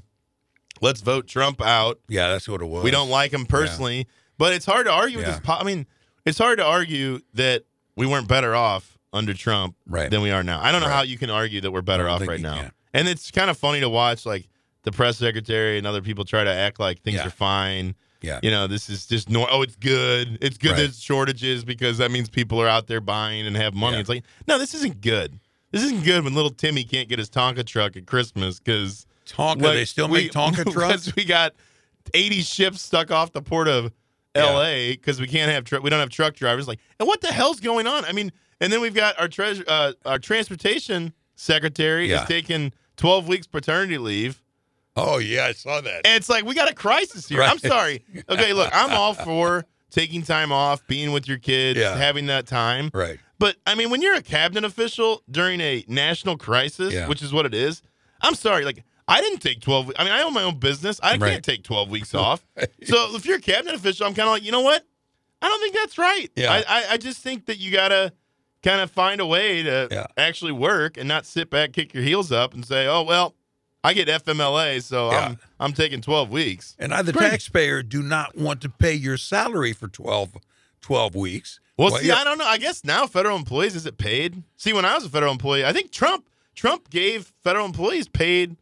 let's 0.79 1.01
vote 1.01 1.27
Trump 1.27 1.59
out. 1.61 1.99
Yeah, 2.07 2.29
that's 2.29 2.47
what 2.47 2.61
it 2.61 2.65
was. 2.65 2.83
We 2.83 2.91
don't 2.91 3.09
like 3.09 3.31
him 3.33 3.45
personally, 3.47 4.07
but 4.37 4.53
it's 4.53 4.65
hard 4.65 4.85
to 4.85 4.91
argue 4.91 5.17
with 5.17 5.25
this. 5.27 5.39
Po- 5.39 5.53
I 5.57 5.63
mean, 5.63 5.87
it's 6.25 6.37
hard 6.37 6.59
to 6.59 6.65
argue 6.65 7.19
that 7.33 7.63
we 7.95 8.05
weren't 8.05 8.27
better 8.27 8.53
off 8.55 8.97
under 9.13 9.33
Trump 9.33 9.75
Right. 9.87 10.09
than 10.09 10.21
we 10.21 10.31
are 10.31 10.43
now. 10.43 10.61
I 10.61 10.71
don't 10.71 10.81
know 10.81 10.87
Right. 10.87 10.93
how 10.95 11.01
you 11.03 11.17
can 11.17 11.29
argue 11.29 11.61
that 11.61 11.71
we're 11.71 11.81
better 11.81 12.07
off 12.07 12.21
right 12.25 12.39
now. 12.39 12.55
can. 12.61 12.71
And 12.93 13.07
it's 13.07 13.31
kind 13.31 13.49
of 13.49 13.57
funny 13.57 13.79
to 13.81 13.89
watch 13.89 14.25
like 14.25 14.47
the 14.83 14.91
press 14.91 15.17
secretary 15.17 15.77
and 15.77 15.85
other 15.87 16.01
people 16.01 16.25
try 16.25 16.43
to 16.43 16.49
act 16.51 16.79
like 16.79 17.01
things 17.01 17.17
Yeah. 17.17 17.27
are 17.27 17.31
fine. 17.31 17.95
Yeah. 18.21 18.39
You 18.43 18.51
know, 18.51 18.67
this 18.67 18.89
is 18.89 19.07
just 19.07 19.29
no. 19.29 19.47
Oh, 19.49 19.61
it's 19.61 19.75
good. 19.75 20.37
It's 20.41 20.57
good 20.57 20.71
Right. 20.71 20.77
there's 20.77 21.01
shortages 21.01 21.63
because 21.63 21.97
that 21.99 22.11
means 22.11 22.29
people 22.29 22.61
are 22.61 22.67
out 22.67 22.87
there 22.87 23.01
buying 23.01 23.47
and 23.47 23.55
have 23.55 23.73
money. 23.73 23.95
Yeah. 23.95 24.01
It's 24.01 24.09
like, 24.09 24.23
no, 24.47 24.57
this 24.59 24.73
isn't 24.75 25.01
good. 25.01 25.39
This 25.71 25.83
isn't 25.83 26.03
good 26.03 26.23
when 26.23 26.33
little 26.35 26.51
Timmy 26.51 26.83
can't 26.83 27.07
get 27.09 27.17
his 27.17 27.29
Tonka 27.29 27.65
truck 27.65 27.95
at 27.95 28.05
Christmas 28.05 28.59
because 28.59 29.05
Tonka. 29.25 29.61
like, 29.61 29.73
they 29.75 29.85
still 29.85 30.07
we- 30.07 30.23
make 30.23 30.31
Tonka 30.33 30.63
trucks. 30.71 31.05
because 31.05 31.15
we 31.15 31.23
got 31.25 31.53
80 32.13 32.41
ships 32.41 32.81
stuck 32.81 33.09
off 33.09 33.31
the 33.31 33.41
port 33.41 33.67
of 33.67 33.91
L.A. 34.35 34.91
because 34.93 35.19
we 35.19 35.27
can't 35.27 35.51
have 35.51 35.63
truck. 35.63 35.81
We 35.83 35.89
don't 35.89 35.99
have 35.99 36.09
truck 36.09 36.35
drivers. 36.35 36.67
Like, 36.67 36.79
and 36.99 37.07
what 37.07 37.21
the 37.21 37.27
hell's 37.27 37.59
going 37.59 37.87
on? 37.87 38.05
I 38.05 38.11
mean, 38.11 38.31
and 38.59 38.71
then 38.71 38.81
we've 38.81 38.93
got 38.93 39.19
our 39.19 39.27
treasure, 39.27 39.63
uh, 39.67 39.93
our 40.05 40.19
transportation 40.19 41.13
secretary 41.41 42.09
Yeah. 42.09 42.21
is 42.21 42.27
taking 42.27 42.71
12 42.97 43.27
weeks 43.27 43.47
paternity 43.47 43.97
leave, 43.97 44.41
oh 44.95 45.17
yeah, 45.17 45.45
I 45.45 45.53
saw 45.53 45.81
that. 45.81 46.05
and 46.05 46.15
it's 46.15 46.29
like 46.29 46.45
we 46.45 46.53
got 46.55 46.69
a 46.69 46.73
crisis 46.75 47.27
here. 47.27 47.39
Right. 47.39 47.49
I'm 47.51 47.57
sorry. 47.59 48.03
Okay, 48.29 48.53
look, 48.53 48.69
I'm 48.73 48.91
all 48.91 49.13
for 49.13 49.65
taking 49.89 50.21
time 50.21 50.51
off, 50.51 50.85
being 50.87 51.11
with 51.11 51.27
your 51.27 51.37
kids, 51.37 51.79
Yeah. 51.79 51.95
having 51.97 52.27
that 52.27 52.45
time. 52.47 52.89
right. 52.93 53.19
But 53.39 53.55
I 53.65 53.73
mean, 53.73 53.89
when 53.89 54.03
you're 54.03 54.13
a 54.15 54.21
cabinet 54.21 54.63
official 54.63 55.23
during 55.29 55.61
a 55.61 55.83
national 55.87 56.37
crisis, 56.37 56.93
Yeah. 56.93 57.07
which 57.07 57.23
is 57.23 57.33
what 57.33 57.47
it 57.47 57.55
is, 57.55 57.81
I'm 58.21 58.35
sorry. 58.35 58.63
Like 58.65 58.83
I 59.07 59.19
didn't 59.19 59.39
take 59.39 59.61
12. 59.61 59.87
we- 59.87 59.93
I 59.97 60.03
mean, 60.03 60.13
I 60.13 60.21
own 60.21 60.33
my 60.33 60.43
own 60.43 60.59
business. 60.59 60.99
I 61.01 61.17
Right. 61.17 61.31
can't 61.31 61.43
take 61.43 61.63
12 61.63 61.89
weeks 61.89 62.13
off. 62.25 62.45
So 62.85 63.15
if 63.15 63.25
you're 63.25 63.37
a 63.37 63.41
cabinet 63.41 63.73
official, 63.75 64.05
I'm 64.05 64.13
kind 64.13 64.27
of 64.27 64.33
like, 64.33 64.43
you 64.43 64.51
know 64.51 64.61
what? 64.61 64.85
I 65.41 65.49
don't 65.49 65.59
think 65.59 65.73
that's 65.73 65.97
right. 65.97 66.29
Yeah. 66.35 66.51
I, 66.53 66.57
I, 66.67 66.85
I 66.91 66.97
just 66.97 67.19
think 67.21 67.47
that 67.47 67.57
you 67.57 67.71
got 67.71 67.87
to 67.87 68.13
kind 68.63 68.81
of 68.81 68.91
find 68.91 69.19
a 69.21 69.25
way 69.25 69.63
to 69.63 69.87
Yeah. 69.91 70.05
actually 70.17 70.51
work 70.51 70.97
and 70.97 71.07
not 71.07 71.25
sit 71.25 71.49
back, 71.49 71.73
kick 71.73 71.93
your 71.93 72.03
heels 72.03 72.31
up, 72.31 72.53
and 72.53 72.65
say, 72.65 72.87
oh, 72.87 73.03
well, 73.03 73.35
I 73.83 73.93
get 73.93 74.07
FMLA, 74.07 74.81
so 74.83 75.09
Yeah. 75.11 75.19
I'm, 75.19 75.39
I'm 75.59 75.73
taking 75.73 76.01
12 76.01 76.29
weeks. 76.29 76.75
And 76.77 76.93
I, 76.93 77.01
the 77.01 77.11
Great. 77.13 77.29
taxpayer, 77.31 77.81
do 77.81 78.03
not 78.03 78.37
want 78.37 78.61
to 78.61 78.69
pay 78.69 78.93
your 78.93 79.17
salary 79.17 79.73
for 79.73 79.87
12, 79.87 80.37
12 80.81 81.15
weeks. 81.15 81.59
Well, 81.77 81.89
Well, 81.91 81.99
see, 82.01 82.07
yeah. 82.09 82.15
I 82.17 82.23
don't 82.23 82.37
know. 82.37 82.45
I 82.45 82.57
guess 82.59 82.83
now 82.83 83.07
federal 83.07 83.35
employees 83.35 83.75
is 83.75 83.87
it 83.87 83.97
paid? 83.97 84.43
See, 84.57 84.71
when 84.73 84.85
I 84.85 84.93
was 84.93 85.05
a 85.05 85.09
federal 85.09 85.31
employee, 85.31 85.65
I 85.65 85.73
think 85.73 85.91
Trump 85.91 86.27
Trump 86.53 86.89
gave 86.91 87.31
federal 87.43 87.65
employees 87.65 88.07
paid 88.07 88.57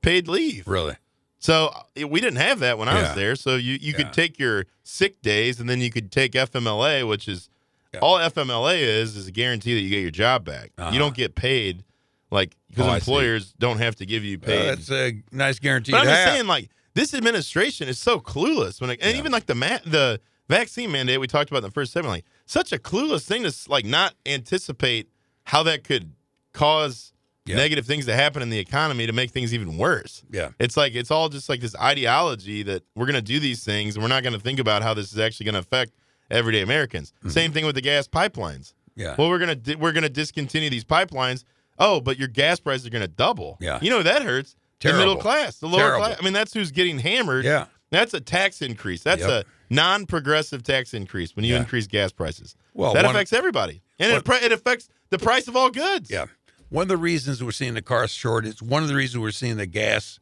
paid 0.00 0.26
leave. 0.28 0.66
Really? 0.66 0.96
So 1.38 1.66
uh, 2.00 2.08
we 2.08 2.20
didn't 2.20 2.38
have 2.38 2.60
that 2.60 2.78
when 2.78 2.88
I 2.88 2.94
Yeah. 2.94 3.08
was 3.08 3.14
there. 3.14 3.36
So 3.36 3.56
you, 3.56 3.72
you 3.74 3.90
Yeah. 3.92 3.96
could 4.04 4.12
take 4.14 4.38
your 4.38 4.64
sick 4.84 5.20
days 5.22 5.60
and 5.60 5.68
then 5.68 5.80
you 5.80 5.90
could 5.90 6.10
take 6.10 6.32
FMLA, 6.32 7.06
which 7.06 7.28
is 7.28 7.48
Yeah. 7.94 8.00
all 8.00 8.16
FMLA 8.18 8.78
is 8.78 9.16
is 9.16 9.26
a 9.28 9.32
guarantee 9.32 9.74
that 9.74 9.80
you 9.80 9.90
get 9.90 10.00
your 10.00 10.10
job 10.10 10.44
back. 10.44 10.72
Uh-huh. 10.78 10.90
You 10.92 10.98
don't 10.98 11.14
get 11.14 11.34
paid 11.34 11.84
like 12.30 12.56
because 12.70 12.86
Oh, 12.86 12.94
employers 12.94 13.52
don't 13.58 13.78
have 13.78 13.96
to 13.96 14.06
give 14.06 14.24
you 14.24 14.38
Uh, 14.42 14.46
paid. 14.46 14.68
that's 14.68 14.90
a 14.90 15.22
nice 15.30 15.58
guarantee 15.58 15.92
but 15.92 15.98
I'm 16.00 16.06
just 16.06 16.16
have. 16.18 16.34
saying, 16.34 16.46
like 16.46 16.70
this 16.94 17.12
administration 17.14 17.88
is 17.88 17.98
so 17.98 18.18
clueless 18.20 18.80
when, 18.80 18.90
it, 18.90 18.98
and 19.02 19.12
Yeah. 19.12 19.18
even 19.18 19.32
like 19.32 19.46
the 19.46 19.54
ma- 19.54 19.78
the 19.84 20.20
vaccine 20.48 20.90
mandate 20.92 21.20
we 21.20 21.26
talked 21.26 21.50
about 21.50 21.58
in 21.58 21.64
the 21.64 21.70
first 21.70 21.92
segment, 21.92 22.12
like 22.12 22.24
such 22.46 22.72
a 22.72 22.78
clueless 22.78 23.22
thing 23.24 23.42
to 23.44 23.52
like 23.68 23.84
not 23.84 24.14
anticipate 24.24 25.08
how 25.44 25.62
that 25.64 25.84
could 25.84 26.12
cause 26.52 27.12
Yeah. 27.44 27.56
negative 27.56 27.84
things 27.86 28.06
to 28.06 28.14
happen 28.14 28.40
in 28.40 28.50
the 28.50 28.58
economy 28.58 29.06
to 29.06 29.12
make 29.12 29.30
things 29.32 29.52
even 29.52 29.76
worse. 29.76 30.22
yeah. 30.30 30.50
It's 30.60 30.76
like 30.76 30.94
it's 30.94 31.10
all 31.10 31.28
just 31.28 31.48
like 31.48 31.60
this 31.60 31.74
ideology 31.76 32.62
that 32.62 32.84
we're 32.94 33.06
going 33.06 33.16
to 33.16 33.20
do 33.22 33.40
these 33.40 33.64
things 33.64 33.96
and 33.96 34.02
we're 34.02 34.08
not 34.08 34.22
going 34.22 34.32
to 34.34 34.38
think 34.40 34.58
about 34.60 34.82
how 34.82 34.94
this 34.94 35.12
is 35.12 35.18
actually 35.18 35.44
going 35.44 35.54
to 35.54 35.58
affect 35.60 35.92
everyday 36.30 36.62
Americans. 36.62 37.12
Mm-hmm. 37.18 37.28
Same 37.30 37.52
thing 37.52 37.66
with 37.66 37.74
the 37.74 37.80
gas 37.80 38.08
pipelines. 38.08 38.74
Yeah. 38.96 39.14
Well, 39.18 39.28
we're 39.30 39.38
gonna 39.38 39.54
di- 39.54 39.76
we're 39.76 39.92
gonna 39.92 40.08
discontinue 40.08 40.70
these 40.70 40.84
pipelines. 40.84 41.44
Oh, 41.78 42.00
but 42.00 42.18
your 42.18 42.28
gas 42.28 42.60
prices 42.60 42.86
are 42.86 42.90
gonna 42.90 43.08
double. 43.08 43.56
Yeah. 43.60 43.78
You 43.80 43.90
know 43.90 44.02
that 44.02 44.22
hurts. 44.22 44.56
The 44.80 44.92
middle 44.94 45.16
class, 45.16 45.58
the 45.58 45.68
lower 45.68 45.78
Terrible. 45.80 46.06
class. 46.06 46.16
I 46.20 46.24
mean, 46.24 46.32
that's 46.32 46.52
who's 46.52 46.72
getting 46.72 46.98
hammered. 46.98 47.44
Yeah. 47.44 47.66
That's 47.90 48.14
a 48.14 48.20
tax 48.20 48.60
increase. 48.62 49.02
That's 49.04 49.20
Yep. 49.22 49.30
a 49.30 49.72
non-progressive 49.72 50.62
tax 50.64 50.92
increase 50.92 51.36
when 51.36 51.44
you 51.44 51.54
Yeah. 51.54 51.60
increase 51.60 51.86
gas 51.86 52.10
prices. 52.10 52.56
Well, 52.74 52.92
that 52.94 53.04
one- 53.04 53.14
affects 53.14 53.32
everybody, 53.32 53.82
and 54.00 54.12
it, 54.12 54.24
pre- 54.24 54.38
it 54.38 54.50
affects 54.50 54.88
the 55.10 55.18
price 55.18 55.46
of 55.46 55.54
all 55.56 55.70
goods. 55.70 56.10
Yeah. 56.10 56.26
One 56.68 56.82
of 56.82 56.88
the 56.88 56.96
reasons 56.96 57.44
we're 57.44 57.52
seeing 57.52 57.74
the 57.74 57.82
car 57.82 58.08
shortage, 58.08 58.60
one 58.62 58.82
of 58.82 58.88
the 58.88 58.94
reasons 58.94 59.20
we're 59.20 59.30
seeing 59.30 59.56
the 59.56 59.66
gas 59.66 60.18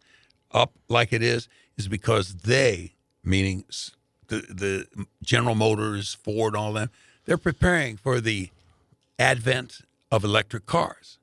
up 0.52 0.74
like 0.88 1.12
it 1.12 1.22
is, 1.22 1.48
is 1.78 1.88
because 1.88 2.34
they, 2.34 2.96
meaning 3.24 3.64
the, 4.30 4.86
the 4.96 5.06
General 5.22 5.54
Motors, 5.54 6.14
Ford, 6.14 6.56
all 6.56 6.72
them, 6.72 6.90
they're 7.26 7.36
preparing 7.38 7.96
for 7.98 8.20
the 8.20 8.48
advent 9.18 9.80
of 10.10 10.24
electric 10.24 10.66
cars. 10.66 11.18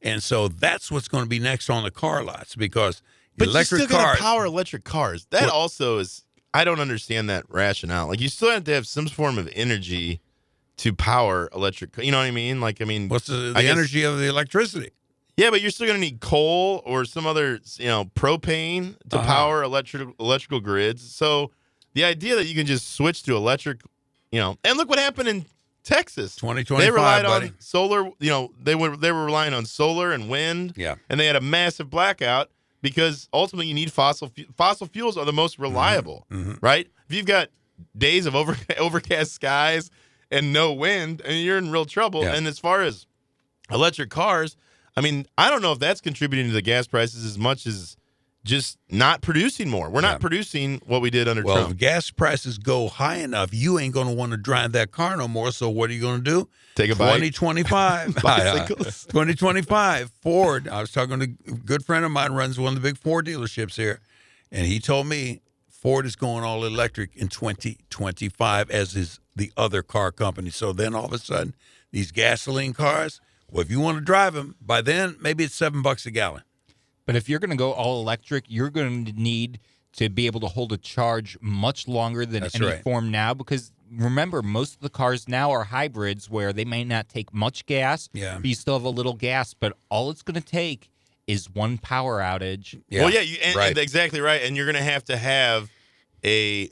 And 0.00 0.22
so 0.22 0.48
that's 0.48 0.90
what's 0.90 1.06
going 1.08 1.22
to 1.24 1.28
be 1.28 1.38
next 1.38 1.70
on 1.70 1.84
the 1.84 1.90
car 1.90 2.24
lots 2.24 2.56
because 2.56 3.02
But 3.36 3.48
electric 3.48 3.82
you 3.82 3.86
still 3.86 3.98
cars. 4.00 4.18
power 4.18 4.44
electric 4.46 4.84
cars. 4.84 5.26
That 5.30 5.42
Well- 5.42 5.52
also 5.52 5.98
is. 5.98 6.24
I 6.54 6.64
don't 6.64 6.80
understand 6.80 7.30
that 7.30 7.44
rationale. 7.48 8.08
Like 8.08 8.20
you 8.20 8.28
still 8.28 8.50
have 8.50 8.64
to 8.64 8.74
have 8.74 8.86
some 8.86 9.06
form 9.06 9.38
of 9.38 9.48
energy 9.54 10.20
to 10.78 10.92
power 10.92 11.48
electric. 11.54 11.96
You 11.96 12.10
know 12.10 12.18
what 12.18 12.24
I 12.24 12.30
mean? 12.30 12.60
Like 12.60 12.82
I 12.82 12.84
mean, 12.84 13.08
what's 13.08 13.26
the, 13.26 13.36
the 13.36 13.62
guess- 13.62 13.70
energy 13.70 14.02
of 14.02 14.18
the 14.18 14.26
electricity? 14.28 14.90
Yeah, 15.38 15.48
but 15.48 15.62
you're 15.62 15.70
still 15.70 15.86
going 15.86 15.96
to 15.98 16.06
need 16.06 16.20
coal 16.20 16.82
or 16.84 17.06
some 17.06 17.26
other, 17.26 17.58
you 17.78 17.86
know, 17.86 18.04
propane 18.14 18.98
to 19.08 19.16
Uh-huh. 19.18 19.26
power 19.26 19.62
electric 19.62 20.08
electrical 20.20 20.60
grids. 20.60 21.00
So 21.14 21.52
the 21.94 22.04
idea 22.04 22.34
that 22.36 22.46
you 22.46 22.54
can 22.54 22.66
just 22.66 22.94
switch 22.94 23.22
to 23.24 23.36
electric, 23.36 23.80
you 24.30 24.40
know, 24.40 24.56
and 24.64 24.76
look 24.78 24.88
what 24.88 24.98
happened 24.98 25.28
in 25.28 25.44
Texas. 25.84 26.36
2025, 26.36 26.78
They 26.84 26.90
relied 26.90 27.24
buddy. 27.24 27.46
on 27.48 27.54
solar. 27.58 28.04
You 28.20 28.30
know, 28.30 28.50
they 28.62 28.74
were 28.74 28.96
they 28.96 29.12
were 29.12 29.24
relying 29.24 29.52
on 29.54 29.66
solar 29.66 30.12
and 30.12 30.28
wind. 30.30 30.74
Yeah. 30.76 30.94
and 31.10 31.18
they 31.18 31.26
had 31.26 31.36
a 31.36 31.40
massive 31.40 31.90
blackout 31.90 32.50
because 32.82 33.28
ultimately 33.32 33.66
you 33.66 33.74
need 33.74 33.92
fossil 33.92 34.30
fossil 34.56 34.86
fuels 34.86 35.16
are 35.16 35.24
the 35.24 35.32
most 35.32 35.58
reliable, 35.58 36.26
Mm-hmm. 36.30 36.54
right? 36.60 36.88
If 37.08 37.14
you've 37.16 37.26
got 37.26 37.48
days 37.96 38.26
of 38.26 38.34
over 38.36 38.56
overcast 38.78 39.32
skies 39.32 39.90
and 40.30 40.52
no 40.52 40.72
wind, 40.72 41.20
and 41.24 41.42
you're 41.42 41.58
in 41.58 41.70
real 41.70 41.84
trouble. 41.84 42.22
Yeah. 42.22 42.34
And 42.34 42.46
as 42.46 42.58
far 42.58 42.80
as 42.82 43.06
electric 43.70 44.08
cars, 44.10 44.56
I 44.96 45.00
mean, 45.00 45.26
I 45.36 45.50
don't 45.50 45.62
know 45.62 45.72
if 45.72 45.78
that's 45.78 46.00
contributing 46.00 46.46
to 46.46 46.52
the 46.52 46.62
gas 46.62 46.86
prices 46.86 47.24
as 47.24 47.38
much 47.38 47.66
as 47.66 47.96
just 48.44 48.76
not 48.90 49.20
producing 49.22 49.68
more. 49.70 49.88
We're 49.88 50.02
Yeah. 50.02 50.12
not 50.12 50.20
producing 50.20 50.80
what 50.84 51.00
we 51.00 51.10
did 51.10 51.28
under 51.28 51.42
Well, 51.42 51.56
if 51.58 51.62
Trump. 51.66 51.78
gas 51.78 52.10
prices 52.10 52.58
go 52.58 52.88
high 52.88 53.16
enough, 53.18 53.54
you 53.54 53.78
ain't 53.78 53.94
going 53.94 54.08
to 54.08 54.12
want 54.12 54.32
to 54.32 54.36
drive 54.36 54.72
that 54.72 54.90
car 54.90 55.16
no 55.16 55.28
more. 55.28 55.52
So 55.52 55.68
what 55.70 55.90
are 55.90 55.92
you 55.92 56.00
going 56.00 56.24
to 56.24 56.30
do? 56.30 56.48
Take 56.74 56.90
a 56.90 56.96
bike. 56.96 57.20
2025. 57.20 58.14
Bicycles. 58.22 59.04
2025 59.10 60.10
Ford. 60.22 60.66
I 60.68 60.80
was 60.80 60.90
talking 60.90 61.20
to 61.20 61.24
a 61.48 61.52
good 61.52 61.84
friend 61.84 62.04
of 62.04 62.10
mine 62.10 62.32
runs 62.32 62.58
one 62.58 62.76
of 62.76 62.82
the 62.82 62.88
big 62.88 62.98
Ford 62.98 63.26
dealerships 63.26 63.76
here, 63.76 64.00
and 64.50 64.66
he 64.66 64.80
told 64.80 65.06
me 65.06 65.40
Ford 65.70 66.06
is 66.06 66.16
going 66.16 66.42
all 66.44 66.64
electric 66.64 67.14
in 67.16 67.28
2025, 67.28 68.70
as 68.70 68.96
is 68.96 69.20
the 69.36 69.52
other 69.56 69.82
car 69.82 70.12
company. 70.12 70.50
So 70.50 70.72
then 70.72 70.94
all 70.94 71.04
of 71.06 71.12
a 71.12 71.18
sudden, 71.18 71.54
these 71.90 72.10
gasoline 72.12 72.72
cars. 72.72 73.20
Well, 73.50 73.62
if 73.62 73.70
you 73.70 73.80
want 73.80 73.98
to 73.98 74.04
drive 74.04 74.34
them, 74.34 74.56
by 74.60 74.80
then 74.80 75.16
maybe 75.20 75.44
it's 75.44 75.54
seven 75.54 75.82
bucks 75.82 76.06
a 76.06 76.10
gallon. 76.10 76.42
But 77.12 77.16
if 77.18 77.28
you're 77.28 77.38
going 77.38 77.50
to 77.50 77.56
go 77.56 77.72
all 77.72 78.00
electric, 78.00 78.44
you're 78.48 78.70
going 78.70 79.04
to 79.04 79.12
need 79.12 79.58
to 79.94 80.08
be 80.08 80.26
able 80.26 80.40
to 80.40 80.46
hold 80.48 80.72
a 80.72 80.78
charge 80.78 81.36
much 81.40 81.86
longer 81.86 82.24
than 82.24 82.42
That's 82.42 82.54
any 82.54 82.66
right. 82.66 82.82
form 82.82 83.10
now 83.10 83.34
because 83.34 83.70
remember 83.94 84.40
most 84.40 84.74
of 84.76 84.80
the 84.80 84.88
cars 84.88 85.28
now 85.28 85.50
are 85.50 85.64
hybrids 85.64 86.30
where 86.30 86.52
they 86.54 86.64
may 86.64 86.82
not 86.82 87.10
take 87.10 87.34
much 87.34 87.66
gas 87.66 88.08
Yeah. 88.14 88.36
but 88.36 88.46
you 88.46 88.54
still 88.54 88.72
have 88.74 88.84
a 88.84 88.88
little 88.88 89.12
gas 89.12 89.52
but 89.52 89.76
all 89.90 90.08
it's 90.10 90.22
going 90.22 90.40
to 90.40 90.46
take 90.46 90.90
is 91.26 91.50
one 91.50 91.76
power 91.76 92.20
outage 92.20 92.80
Well, 92.90 93.10
yeah, 93.10 93.20
you, 93.20 93.36
and, 93.44 93.54
right. 93.54 93.68
and 93.68 93.76
exactly 93.78 94.20
right. 94.22 94.40
And 94.42 94.56
you're 94.56 94.64
going 94.64 94.76
to 94.82 94.82
have 94.90 95.04
to 95.04 95.16
have 95.18 95.70
a 96.24 96.70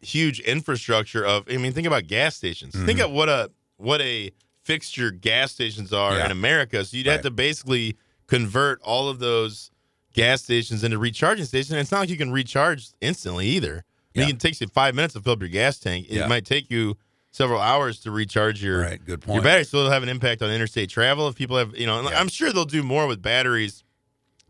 huge 0.00 0.40
infrastructure 0.40 1.24
of. 1.24 1.44
I 1.50 1.56
mean, 1.58 1.72
think 1.72 1.86
about 1.86 2.06
gas 2.08 2.36
stations. 2.36 2.74
Think 2.84 2.98
of 3.00 3.10
what 3.10 3.28
a 3.28 3.50
what 3.76 4.00
a 4.02 4.32
fixture 4.64 5.10
gas 5.12 5.52
stations 5.52 5.92
are 5.92 6.10
Mm-hmm. 6.10 6.18
Yeah. 6.18 6.24
in 6.26 6.32
America. 6.32 6.84
So 6.84 6.96
you'd 6.96 7.06
have 7.06 7.22
to 7.22 7.30
basically 7.30 7.96
convert 8.26 8.80
all 8.82 9.08
of 9.08 9.18
those 9.20 9.70
gas 10.16 10.42
stations 10.42 10.82
into 10.82 10.98
recharging 10.98 11.44
stations. 11.44 11.70
And 11.72 11.80
it's 11.80 11.92
not 11.92 12.00
like 12.00 12.08
you 12.08 12.16
can 12.16 12.32
recharge 12.32 12.88
instantly 13.00 13.46
either. 13.48 13.84
I 14.14 14.18
mean, 14.20 14.28
Yeah. 14.28 14.34
It 14.34 14.40
takes 14.40 14.60
you 14.60 14.66
five 14.68 14.94
minutes 14.94 15.14
to 15.14 15.20
fill 15.20 15.34
up 15.34 15.40
your 15.40 15.48
gas 15.50 15.78
tank. 15.78 16.06
It 16.08 16.16
Yeah. 16.16 16.26
might 16.26 16.44
take 16.46 16.70
you 16.70 16.96
several 17.30 17.60
hours 17.60 18.00
to 18.00 18.10
recharge 18.10 18.62
your 18.62 18.80
Right, 18.80 19.04
good 19.04 19.22
your 19.28 19.42
battery. 19.42 19.64
So 19.64 19.78
it'll 19.78 19.90
have 19.90 20.02
an 20.02 20.08
impact 20.08 20.40
on 20.40 20.50
interstate 20.50 20.88
travel 20.88 21.28
if 21.28 21.34
people 21.36 21.58
have, 21.58 21.76
you 21.76 21.84
know, 21.86 22.00
Yeah. 22.08 22.18
I'm 22.18 22.28
sure 22.28 22.50
they'll 22.52 22.64
do 22.64 22.82
more 22.82 23.06
with 23.06 23.20
batteries 23.20 23.84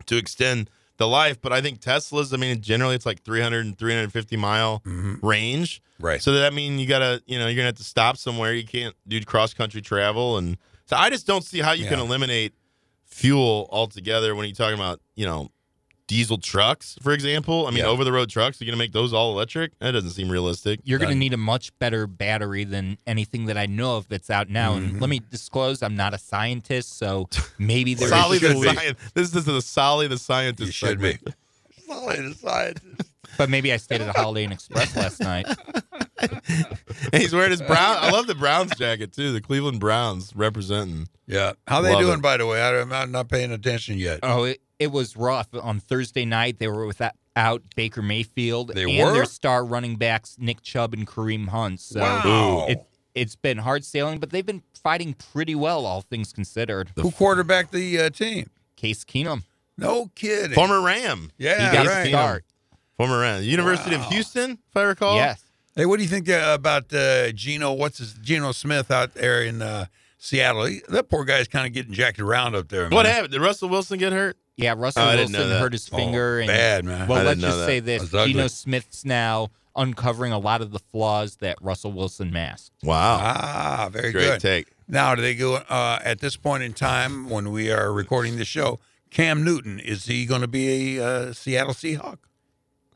to 0.05 0.15
extend 0.15 0.69
the 0.95 1.07
life. 1.07 1.41
But 1.41 1.51
I 1.51 1.59
think 1.61 1.81
Teslas, 1.81 2.33
I 2.33 2.37
mean, 2.37 2.61
generally 2.61 2.95
it's 2.95 3.05
like 3.05 3.23
300 3.23 3.65
and 3.65 3.77
350 3.77 4.37
mile 4.37 4.81
range. 5.21 5.81
Mm-hmm. 5.81 6.05
Right. 6.05 6.21
So 6.21 6.31
that 6.31 6.53
mean 6.53 6.79
you 6.79 6.87
gotta, 6.87 7.21
you 7.25 7.37
know, 7.37 7.47
you're 7.47 7.55
gonna 7.55 7.65
have 7.67 7.75
to 7.77 7.83
stop 7.83 8.15
somewhere. 8.17 8.53
You 8.53 8.63
can't 8.65 8.95
do 9.07 9.19
cross 9.25 9.53
country 9.53 9.81
travel, 9.81 10.37
and 10.37 10.57
so 10.85 10.95
I 10.95 11.09
just 11.09 11.27
don't 11.27 11.43
see 11.43 11.59
how 11.59 11.73
you 11.73 11.85
can 11.87 11.99
eliminate 11.99 12.53
fuel 13.05 13.67
altogether 13.71 14.35
when 14.35 14.45
you're 14.47 14.55
talking 14.55 14.75
about, 14.75 15.01
you 15.15 15.25
know, 15.25 15.49
diesel 16.07 16.37
trucks, 16.37 16.97
for 17.01 17.11
example. 17.11 17.67
I 17.67 17.71
mean, 17.71 17.79
Yeah. 17.79 17.85
over 17.87 18.03
the 18.03 18.11
road 18.11 18.29
trucks. 18.29 18.59
You're 18.61 18.65
gonna 18.67 18.77
make 18.77 18.93
those 18.93 19.11
all 19.13 19.31
electric? 19.31 19.77
That 19.79 19.91
doesn't 19.91 20.11
seem 20.11 20.29
realistic. 20.29 20.79
you're 20.83 20.99
going 20.99 21.11
to 21.11 21.17
need 21.17 21.33
a 21.33 21.37
much 21.37 21.77
better 21.79 22.07
battery 22.07 22.63
than 22.63 22.97
anything 23.05 23.45
that 23.47 23.57
I 23.57 23.65
know 23.65 23.97
of 23.97 24.07
that's 24.07 24.29
out 24.29 24.49
now. 24.49 24.75
Mm-hmm. 24.75 24.85
And 24.91 25.01
let 25.01 25.09
me 25.09 25.21
disclose, 25.29 25.83
I'm 25.83 25.95
not 25.95 26.13
a 26.13 26.17
scientist, 26.17 26.97
so 26.97 27.27
maybe 27.59 27.93
there's 27.93 28.09
Solly 28.11 28.37
the 28.39 28.53
should 28.53 28.61
be. 28.61 28.73
science. 28.75 28.99
This 29.13 29.35
is 29.35 29.45
the 29.45 29.61
Solly 29.61 30.07
the 30.07 30.17
scientist. 30.17 30.67
You 30.67 30.71
should 30.71 30.99
be. 31.01 31.11
segment. 31.13 31.35
Solid 31.85 32.37
scientist. 32.37 33.11
but 33.37 33.49
maybe 33.49 33.71
I 33.73 33.77
stayed 33.77 34.01
at 34.01 34.07
a 34.15 34.19
Holiday 34.19 34.45
Inn 34.45 34.51
Express 34.51 34.95
last 34.95 35.19
night. 35.19 35.45
And 37.13 37.21
he's 37.21 37.31
wearing 37.33 37.51
his 37.51 37.61
brown. 37.61 37.97
I 37.99 38.09
love 38.09 38.25
the 38.27 38.33
Browns 38.33 38.75
jacket 38.75 39.13
too. 39.13 39.31
The 39.31 39.39
Cleveland 39.41 39.79
Browns 39.79 40.33
representing. 40.35 41.07
Yeah. 41.27 41.53
How 41.67 41.81
they 41.81 41.91
Love 41.93 42.01
doing, 42.01 42.19
it. 42.19 42.21
by 42.23 42.37
the 42.37 42.47
way? 42.47 42.59
I, 42.61 42.81
I'm 42.81 43.11
not 43.11 43.29
paying 43.29 43.51
attention 43.51 43.97
yet. 43.99 44.21
Oh, 44.23 44.45
it, 44.45 44.59
it 44.79 44.91
was 44.91 45.15
rough. 45.17 45.47
On 45.53 45.79
Thursday 45.79 46.25
night, 46.25 46.59
they 46.59 46.67
were 46.67 46.85
without 46.85 47.13
Baker 47.75 48.01
Mayfield 48.01 48.71
They 48.73 48.83
and 48.83 49.07
were? 49.07 49.13
their 49.13 49.25
star 49.25 49.63
running 49.65 49.95
backs 49.95 50.35
Nick 50.39 50.61
Chubb 50.61 50.93
and 50.93 51.05
Kareem 51.07 51.49
Hunt. 51.49 51.79
So 51.79 51.99
Wow. 52.01 52.65
it, 52.69 52.83
it's 53.15 53.35
been 53.35 53.59
hard 53.59 53.83
sailing, 53.85 54.19
but 54.19 54.29
they've 54.31 54.45
been 54.45 54.63
fighting 54.73 55.13
pretty 55.13 55.55
well, 55.55 55.85
all 55.85 56.01
things 56.01 56.31
considered. 56.33 56.91
Who 56.95 57.11
quarterbacked 57.11 57.71
the 57.71 57.99
uh, 57.99 58.09
team? 58.09 58.49
Case 58.75 59.03
Keenum, 59.03 59.43
No 59.77 60.11
kidding. 60.15 60.53
Former 60.53 60.81
Ram. 60.81 61.31
yeah, 61.37 61.69
he 61.71 61.75
got 61.77 61.87
right. 61.87 62.05
a 62.05 62.09
start. 62.09 62.45
Former 62.95 63.19
Ram. 63.19 63.43
University 63.43 63.95
of 63.95 64.03
Houston, 64.05 64.51
if 64.51 64.75
I 64.77 64.83
recall. 64.83 65.15
Yes. 65.15 65.43
Hey, 65.75 65.85
what 65.85 65.97
do 65.97 66.03
you 66.03 66.09
think 66.09 66.27
uh, 66.29 66.51
about 66.55 66.91
uh, 66.93 67.31
Geno? 67.31 67.73
What's 67.73 67.99
his 67.99 68.13
Geno 68.13 68.51
Smith 68.51 68.89
out 68.89 69.13
there 69.13 69.43
in 69.43 69.61
uh, 69.61 69.85
Seattle? 70.17 70.65
He, 70.65 70.81
that 70.89 71.07
poor 71.09 71.23
guy's 71.23 71.47
kind 71.47 71.67
of 71.67 71.73
getting 71.73 71.93
jacked 71.93 72.19
around 72.19 72.55
up 72.55 72.69
there. 72.69 72.83
What 72.89 73.03
man. 73.03 73.13
happened? 73.13 73.33
Did 73.33 73.41
Russell 73.41 73.69
Wilson 73.69 73.99
get 73.99 74.11
hurt? 74.13 74.37
Yeah, 74.57 74.73
Russell 74.75 75.03
Oh, 75.03 75.05
I 75.05 75.15
didn't 75.15 75.31
know 75.33 75.39
Wilson 75.39 75.59
hurt 75.61 75.71
his 75.73 75.89
Oh, 75.91 75.97
finger. 75.97 76.39
and, 76.39 76.47
bad, 76.47 76.83
man. 76.85 77.07
Well, 77.07 77.19
I 77.19 77.23
let's 77.23 77.39
didn't 77.39 77.41
know 77.43 77.47
just 77.49 77.59
that. 77.59 77.65
say 77.67 77.79
this: 77.79 78.13
ugly. 78.13 78.33
Geno 78.33 78.47
Smith's 78.47 79.05
now 79.05 79.49
uncovering 79.75 80.31
a 80.33 80.39
lot 80.39 80.61
of 80.61 80.71
the 80.71 80.79
flaws 80.79 81.35
that 81.37 81.57
Russell 81.61 81.91
Wilson 81.91 82.31
masked. 82.31 82.71
Wow. 82.83 83.19
Ah, 83.21 83.89
very 83.91 84.11
Great 84.11 84.23
good. 84.23 84.39
take. 84.39 84.67
Now, 84.87 85.13
do 85.13 85.21
they 85.21 85.35
go 85.35 85.55
uh, 85.55 85.99
at 86.03 86.19
this 86.19 86.35
point 86.35 86.63
in 86.63 86.73
time 86.73 87.29
when 87.29 87.51
we 87.51 87.71
are 87.71 87.93
recording 87.93 88.37
the 88.37 88.45
show? 88.45 88.79
Cam 89.11 89.43
Newton 89.43 89.79
is 89.79 90.05
he 90.05 90.25
going 90.25 90.41
to 90.41 90.47
be 90.47 90.97
a 90.97 91.05
uh, 91.05 91.33
Seattle 91.33 91.73
Seahawk? 91.73 92.17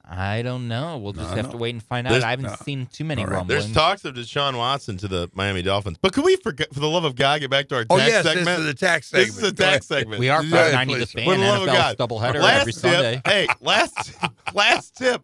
I 0.10 0.42
don't 0.42 0.68
know. 0.68 0.98
We'll 0.98 1.14
just 1.14 1.30
No, 1.30 1.36
have 1.38 1.46
no. 1.46 1.52
to 1.52 1.58
wait 1.58 1.74
and 1.76 1.82
find 1.84 2.06
out. 2.06 2.12
There's- 2.12 2.24
I 2.24 2.32
haven't 2.32 2.46
no. 2.46 2.56
seen 2.64 2.88
too 2.88 3.04
many 3.06 3.22
All 3.24 3.28
right. 3.30 3.36
rumblings. 3.38 3.64
There's 3.66 3.74
talks 3.76 4.04
of 4.06 4.16
Deshaun 4.16 4.58
Watson 4.58 4.98
to 4.98 5.08
the 5.08 5.30
Miami 5.34 5.62
Dolphins. 5.62 5.98
But 6.02 6.12
could 6.14 6.26
we, 6.26 6.36
forget, 6.38 6.74
for 6.74 6.80
the 6.80 6.90
love 6.90 7.04
of 7.06 7.16
God, 7.16 7.40
get 7.42 7.50
back 7.50 7.68
to 7.70 7.76
our 7.76 7.86
Oh 7.90 7.98
tax 7.98 8.10
yes, 8.12 8.24
segment? 8.26 8.46
this 8.48 8.60
is 8.60 8.66
the 8.66 8.74
tax 8.74 9.08
segment. 9.08 9.28
This 9.28 9.36
segment. 9.36 9.52
is 9.54 9.58
the 9.58 9.64
tax 9.64 9.86
segment. 9.88 10.20
we 10.20 10.30
are 10.30 10.44
Yeah, 10.44 10.50
590 10.50 10.94
the 10.94 11.00
please. 11.06 11.12
fan 11.12 11.26
For 11.26 11.36
the 11.38 11.48
love 11.48 11.62
of 11.62 11.68
God. 11.68 11.98
doubleheader 11.98 12.42
last 12.42 12.60
every 12.62 12.74
tip, 12.74 12.82
Sunday. 12.82 13.22
Hey, 13.26 13.48
last 13.62 14.14
last 14.54 14.98
tip. 14.98 15.22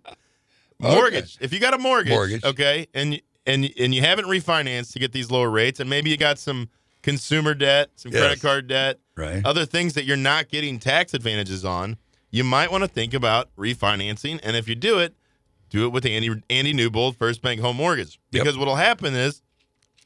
Mortgage. 0.80 1.38
If 1.42 1.54
you 1.54 1.60
got 1.60 1.74
a 1.74 1.78
mortgage, 1.78 2.12
Mortgage. 2.14 2.44
okay, 2.44 2.88
and 2.94 3.20
and 3.46 3.70
and 3.80 3.96
you 3.96 4.02
haven't 4.02 4.26
refinanced 4.26 4.94
to 4.94 5.00
get 5.00 5.12
these 5.12 5.32
lower 5.32 5.50
rates, 5.50 5.80
and 5.80 5.90
maybe 5.90 6.10
you 6.10 6.18
got 6.18 6.38
some 6.38 6.70
consumer 7.02 7.54
debt, 7.54 7.90
some 7.96 8.12
Yes. 8.12 8.22
credit 8.22 8.42
card 8.42 8.68
debt, 8.68 9.00
Right. 9.16 9.44
other 9.46 9.66
things 9.66 9.94
that 9.94 10.06
you're 10.06 10.18
not 10.18 10.50
getting 10.50 10.78
tax 10.80 11.14
advantages 11.14 11.64
on, 11.66 11.98
you 12.32 12.44
might 12.44 12.72
want 12.72 12.84
to 12.84 12.88
think 12.88 13.14
about 13.14 13.50
refinancing. 13.58 14.40
And 14.44 14.56
if 14.56 14.68
you 14.68 14.76
do 14.76 15.00
it, 15.00 15.14
do 15.70 15.86
it 15.86 15.90
with 15.90 16.06
Andy 16.06 16.42
Andy 16.50 16.74
Newbold, 16.74 17.18
First 17.18 17.42
Bank 17.42 17.60
Home 17.62 17.78
Mortgage. 17.78 18.20
Yep. 18.32 18.44
Because 18.44 18.58
what'll 18.58 18.76
happen 18.76 19.14
is 19.16 19.42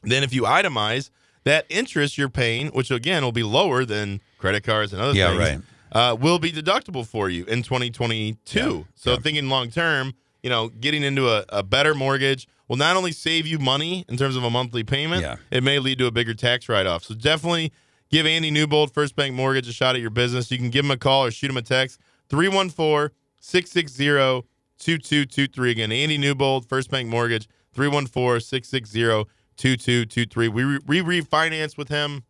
then 0.04 0.24
if 0.24 0.34
you 0.34 0.44
itemize 0.44 1.10
that 1.44 1.66
interest 1.70 2.18
you're 2.18 2.30
paying, 2.30 2.68
which 2.70 2.92
again 2.92 3.24
will 3.24 3.32
be 3.32 3.44
lower 3.44 3.86
than 3.86 4.22
credit 4.38 4.64
cards 4.64 4.94
and 4.94 5.02
other 5.02 5.14
Yeah, 5.18 5.30
things, 5.38 5.64
right. 5.94 6.12
uh, 6.12 6.16
will 6.16 6.40
be 6.40 6.52
deductible 6.52 7.06
for 7.06 7.30
you 7.30 7.46
in 7.46 7.64
2022. 7.64 8.60
Yeah, 8.60 8.84
So 8.96 9.12
yeah. 9.12 9.18
thinking 9.18 9.50
long 9.50 9.70
term, 9.70 10.14
you 10.44 10.50
know, 10.50 10.70
getting 10.70 11.04
into 11.04 11.28
a, 11.30 11.46
a 11.50 11.64
better 11.64 11.94
mortgage 11.94 12.48
will 12.68 12.78
not 12.78 12.96
only 12.96 13.12
save 13.12 13.46
you 13.46 13.60
money 13.60 14.06
in 14.10 14.18
terms 14.18 14.36
of 14.36 14.44
a 14.44 14.50
monthly 14.50 14.84
payment, 14.84 15.22
Yeah. 15.22 15.36
it 15.52 15.64
may 15.64 15.78
lead 15.80 15.98
to 16.00 16.08
a 16.08 16.12
bigger 16.12 16.34
tax 16.34 16.70
write 16.70 16.88
off. 16.88 17.04
So 17.04 17.14
definitely 17.14 17.72
give 18.10 18.26
Andy 18.26 18.50
Newbold, 18.50 18.94
First 18.94 19.16
Bank 19.16 19.36
Mortgage, 19.36 19.68
a 19.68 19.74
shot 19.74 19.96
at 19.96 20.02
your 20.02 20.10
business. 20.10 20.50
You 20.52 20.58
can 20.58 20.70
give 20.70 20.86
him 20.86 20.92
a 20.92 20.98
call 20.98 21.26
or 21.26 21.32
shoot 21.32 21.50
him 21.52 21.58
a 21.58 21.62
text 21.62 22.00
314 22.32 23.14
660 23.42 24.48
2223. 24.80 25.72
Again, 25.72 25.92
Andy 25.92 26.18
Newbold, 26.18 26.68
First 26.68 26.90
Bank 26.90 27.10
Mortgage, 27.10 27.48
314 27.74 28.40
660 28.40 29.30
2223. 29.58 30.48
We 30.48 30.64
re- 30.64 30.80
we 30.88 31.02
refinanced 31.02 31.78
with 31.78 31.90
him, 31.90 32.24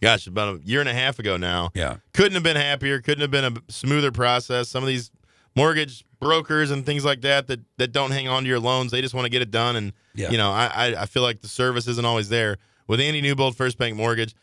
gosh, 0.00 0.26
about 0.28 0.56
a 0.56 0.60
year 0.64 0.78
and 0.80 0.88
a 0.88 0.94
half 0.94 1.18
ago 1.18 1.36
now. 1.36 1.70
Yeah. 1.74 1.96
Couldn't 2.14 2.34
have 2.34 2.42
been 2.44 2.56
happier. 2.56 3.00
Couldn't 3.00 3.22
have 3.22 3.30
been 3.32 3.44
a 3.44 3.72
smoother 3.72 4.12
process. 4.12 4.68
Some 4.68 4.84
of 4.84 4.88
these 4.88 5.10
mortgage 5.56 6.04
brokers 6.20 6.70
and 6.70 6.86
things 6.86 7.04
like 7.04 7.20
that 7.22 7.48
that, 7.48 7.60
that 7.78 7.90
don't 7.90 8.12
hang 8.12 8.28
on 8.28 8.44
to 8.44 8.48
your 8.48 8.60
loans, 8.60 8.92
they 8.92 9.02
just 9.02 9.14
want 9.14 9.24
to 9.24 9.30
get 9.30 9.42
it 9.42 9.50
done. 9.50 9.74
And, 9.74 9.92
Yeah. 10.14 10.30
you 10.30 10.38
know, 10.38 10.52
I, 10.52 10.66
I, 10.72 11.02
I 11.02 11.06
feel 11.06 11.22
like 11.24 11.40
the 11.40 11.48
service 11.48 11.88
isn't 11.88 12.04
always 12.04 12.28
there. 12.28 12.58
With 12.86 13.00
Andy 13.00 13.20
Newbold, 13.20 13.56
First 13.56 13.76
Bank 13.76 13.96
Mortgage, 13.96 14.34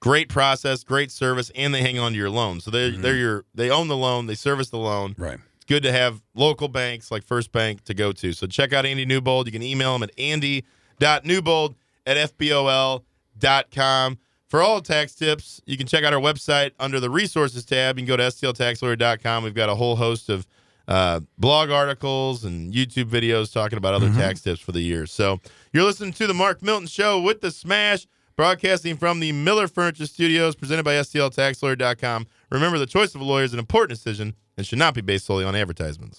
great 0.00 0.28
process, 0.28 0.82
great 0.82 1.10
service, 1.10 1.50
and 1.54 1.72
they 1.74 1.82
hang 1.82 1.98
on 1.98 2.12
to 2.12 2.18
your 2.18 2.30
loan. 2.30 2.60
So 2.60 2.70
they're, 2.70 2.90
they're 2.90 3.16
your, 3.16 3.44
they 3.54 3.70
own 3.70 3.88
the 3.88 3.96
loan, 3.96 4.26
they 4.26 4.34
service 4.34 4.70
the 4.70 4.78
loan 4.78 5.14
Right. 5.18 5.38
it's 5.56 5.64
good 5.66 5.82
to 5.82 5.92
have 5.92 6.20
local 6.34 6.68
banks 6.68 7.10
like 7.10 7.22
First 7.22 7.52
Bank 7.52 7.84
to 7.84 7.94
go 7.94 8.10
to. 8.12 8.32
So 8.32 8.46
check 8.46 8.72
out 8.72 8.86
Andy 8.86 9.04
Newbold. 9.06 9.46
You 9.46 9.52
can 9.52 9.62
email 9.62 9.94
him 9.94 10.02
at 10.02 10.10
andy.newbold 10.18 11.74
at 12.06 12.16
fbol.com. 12.38 14.18
For 14.48 14.62
all 14.62 14.80
tax 14.80 15.14
tips, 15.14 15.60
you 15.64 15.76
can 15.76 15.86
check 15.86 16.02
out 16.02 16.12
our 16.12 16.20
website 16.20 16.72
under 16.80 16.98
the 16.98 17.08
resources 17.08 17.64
tab. 17.64 17.96
You 17.98 18.04
can 18.04 18.08
go 18.08 18.16
to 18.16 18.24
stltaxlawyer.com. 18.24 19.44
We've 19.44 19.54
got 19.54 19.68
a 19.68 19.76
whole 19.76 19.94
host 19.94 20.28
of 20.28 20.44
uh, 20.88 21.20
blog 21.38 21.70
articles 21.70 22.44
and 22.44 22.72
YouTube 22.74 23.04
videos 23.04 23.52
talking 23.52 23.78
about 23.78 23.94
other 23.94 24.10
tax 24.12 24.40
tips 24.40 24.58
for 24.60 24.72
the 24.72 24.80
year. 24.80 25.06
So 25.06 25.40
you're 25.72 25.84
listening 25.84 26.12
to 26.14 26.26
the 26.26 26.34
Mark 26.34 26.62
Milton 26.62 26.88
Show 26.88 27.20
with 27.20 27.42
the 27.42 27.52
Smash, 27.52 28.08
broadcasting 28.40 28.96
from 28.96 29.20
the 29.20 29.32
Miller 29.32 29.68
Furniture 29.68 30.06
Studios, 30.06 30.56
presented 30.56 30.82
by 30.82 30.94
stltaxlawyer.com. 30.94 32.26
Remember, 32.50 32.78
the 32.78 32.86
choice 32.86 33.14
of 33.14 33.20
a 33.20 33.24
lawyer 33.24 33.44
is 33.44 33.52
an 33.52 33.58
important 33.58 33.90
decision 33.90 34.34
and 34.56 34.66
should 34.66 34.78
not 34.78 34.94
be 34.94 35.02
based 35.02 35.26
solely 35.26 35.44
on 35.44 35.54
advertisements. 35.54 36.18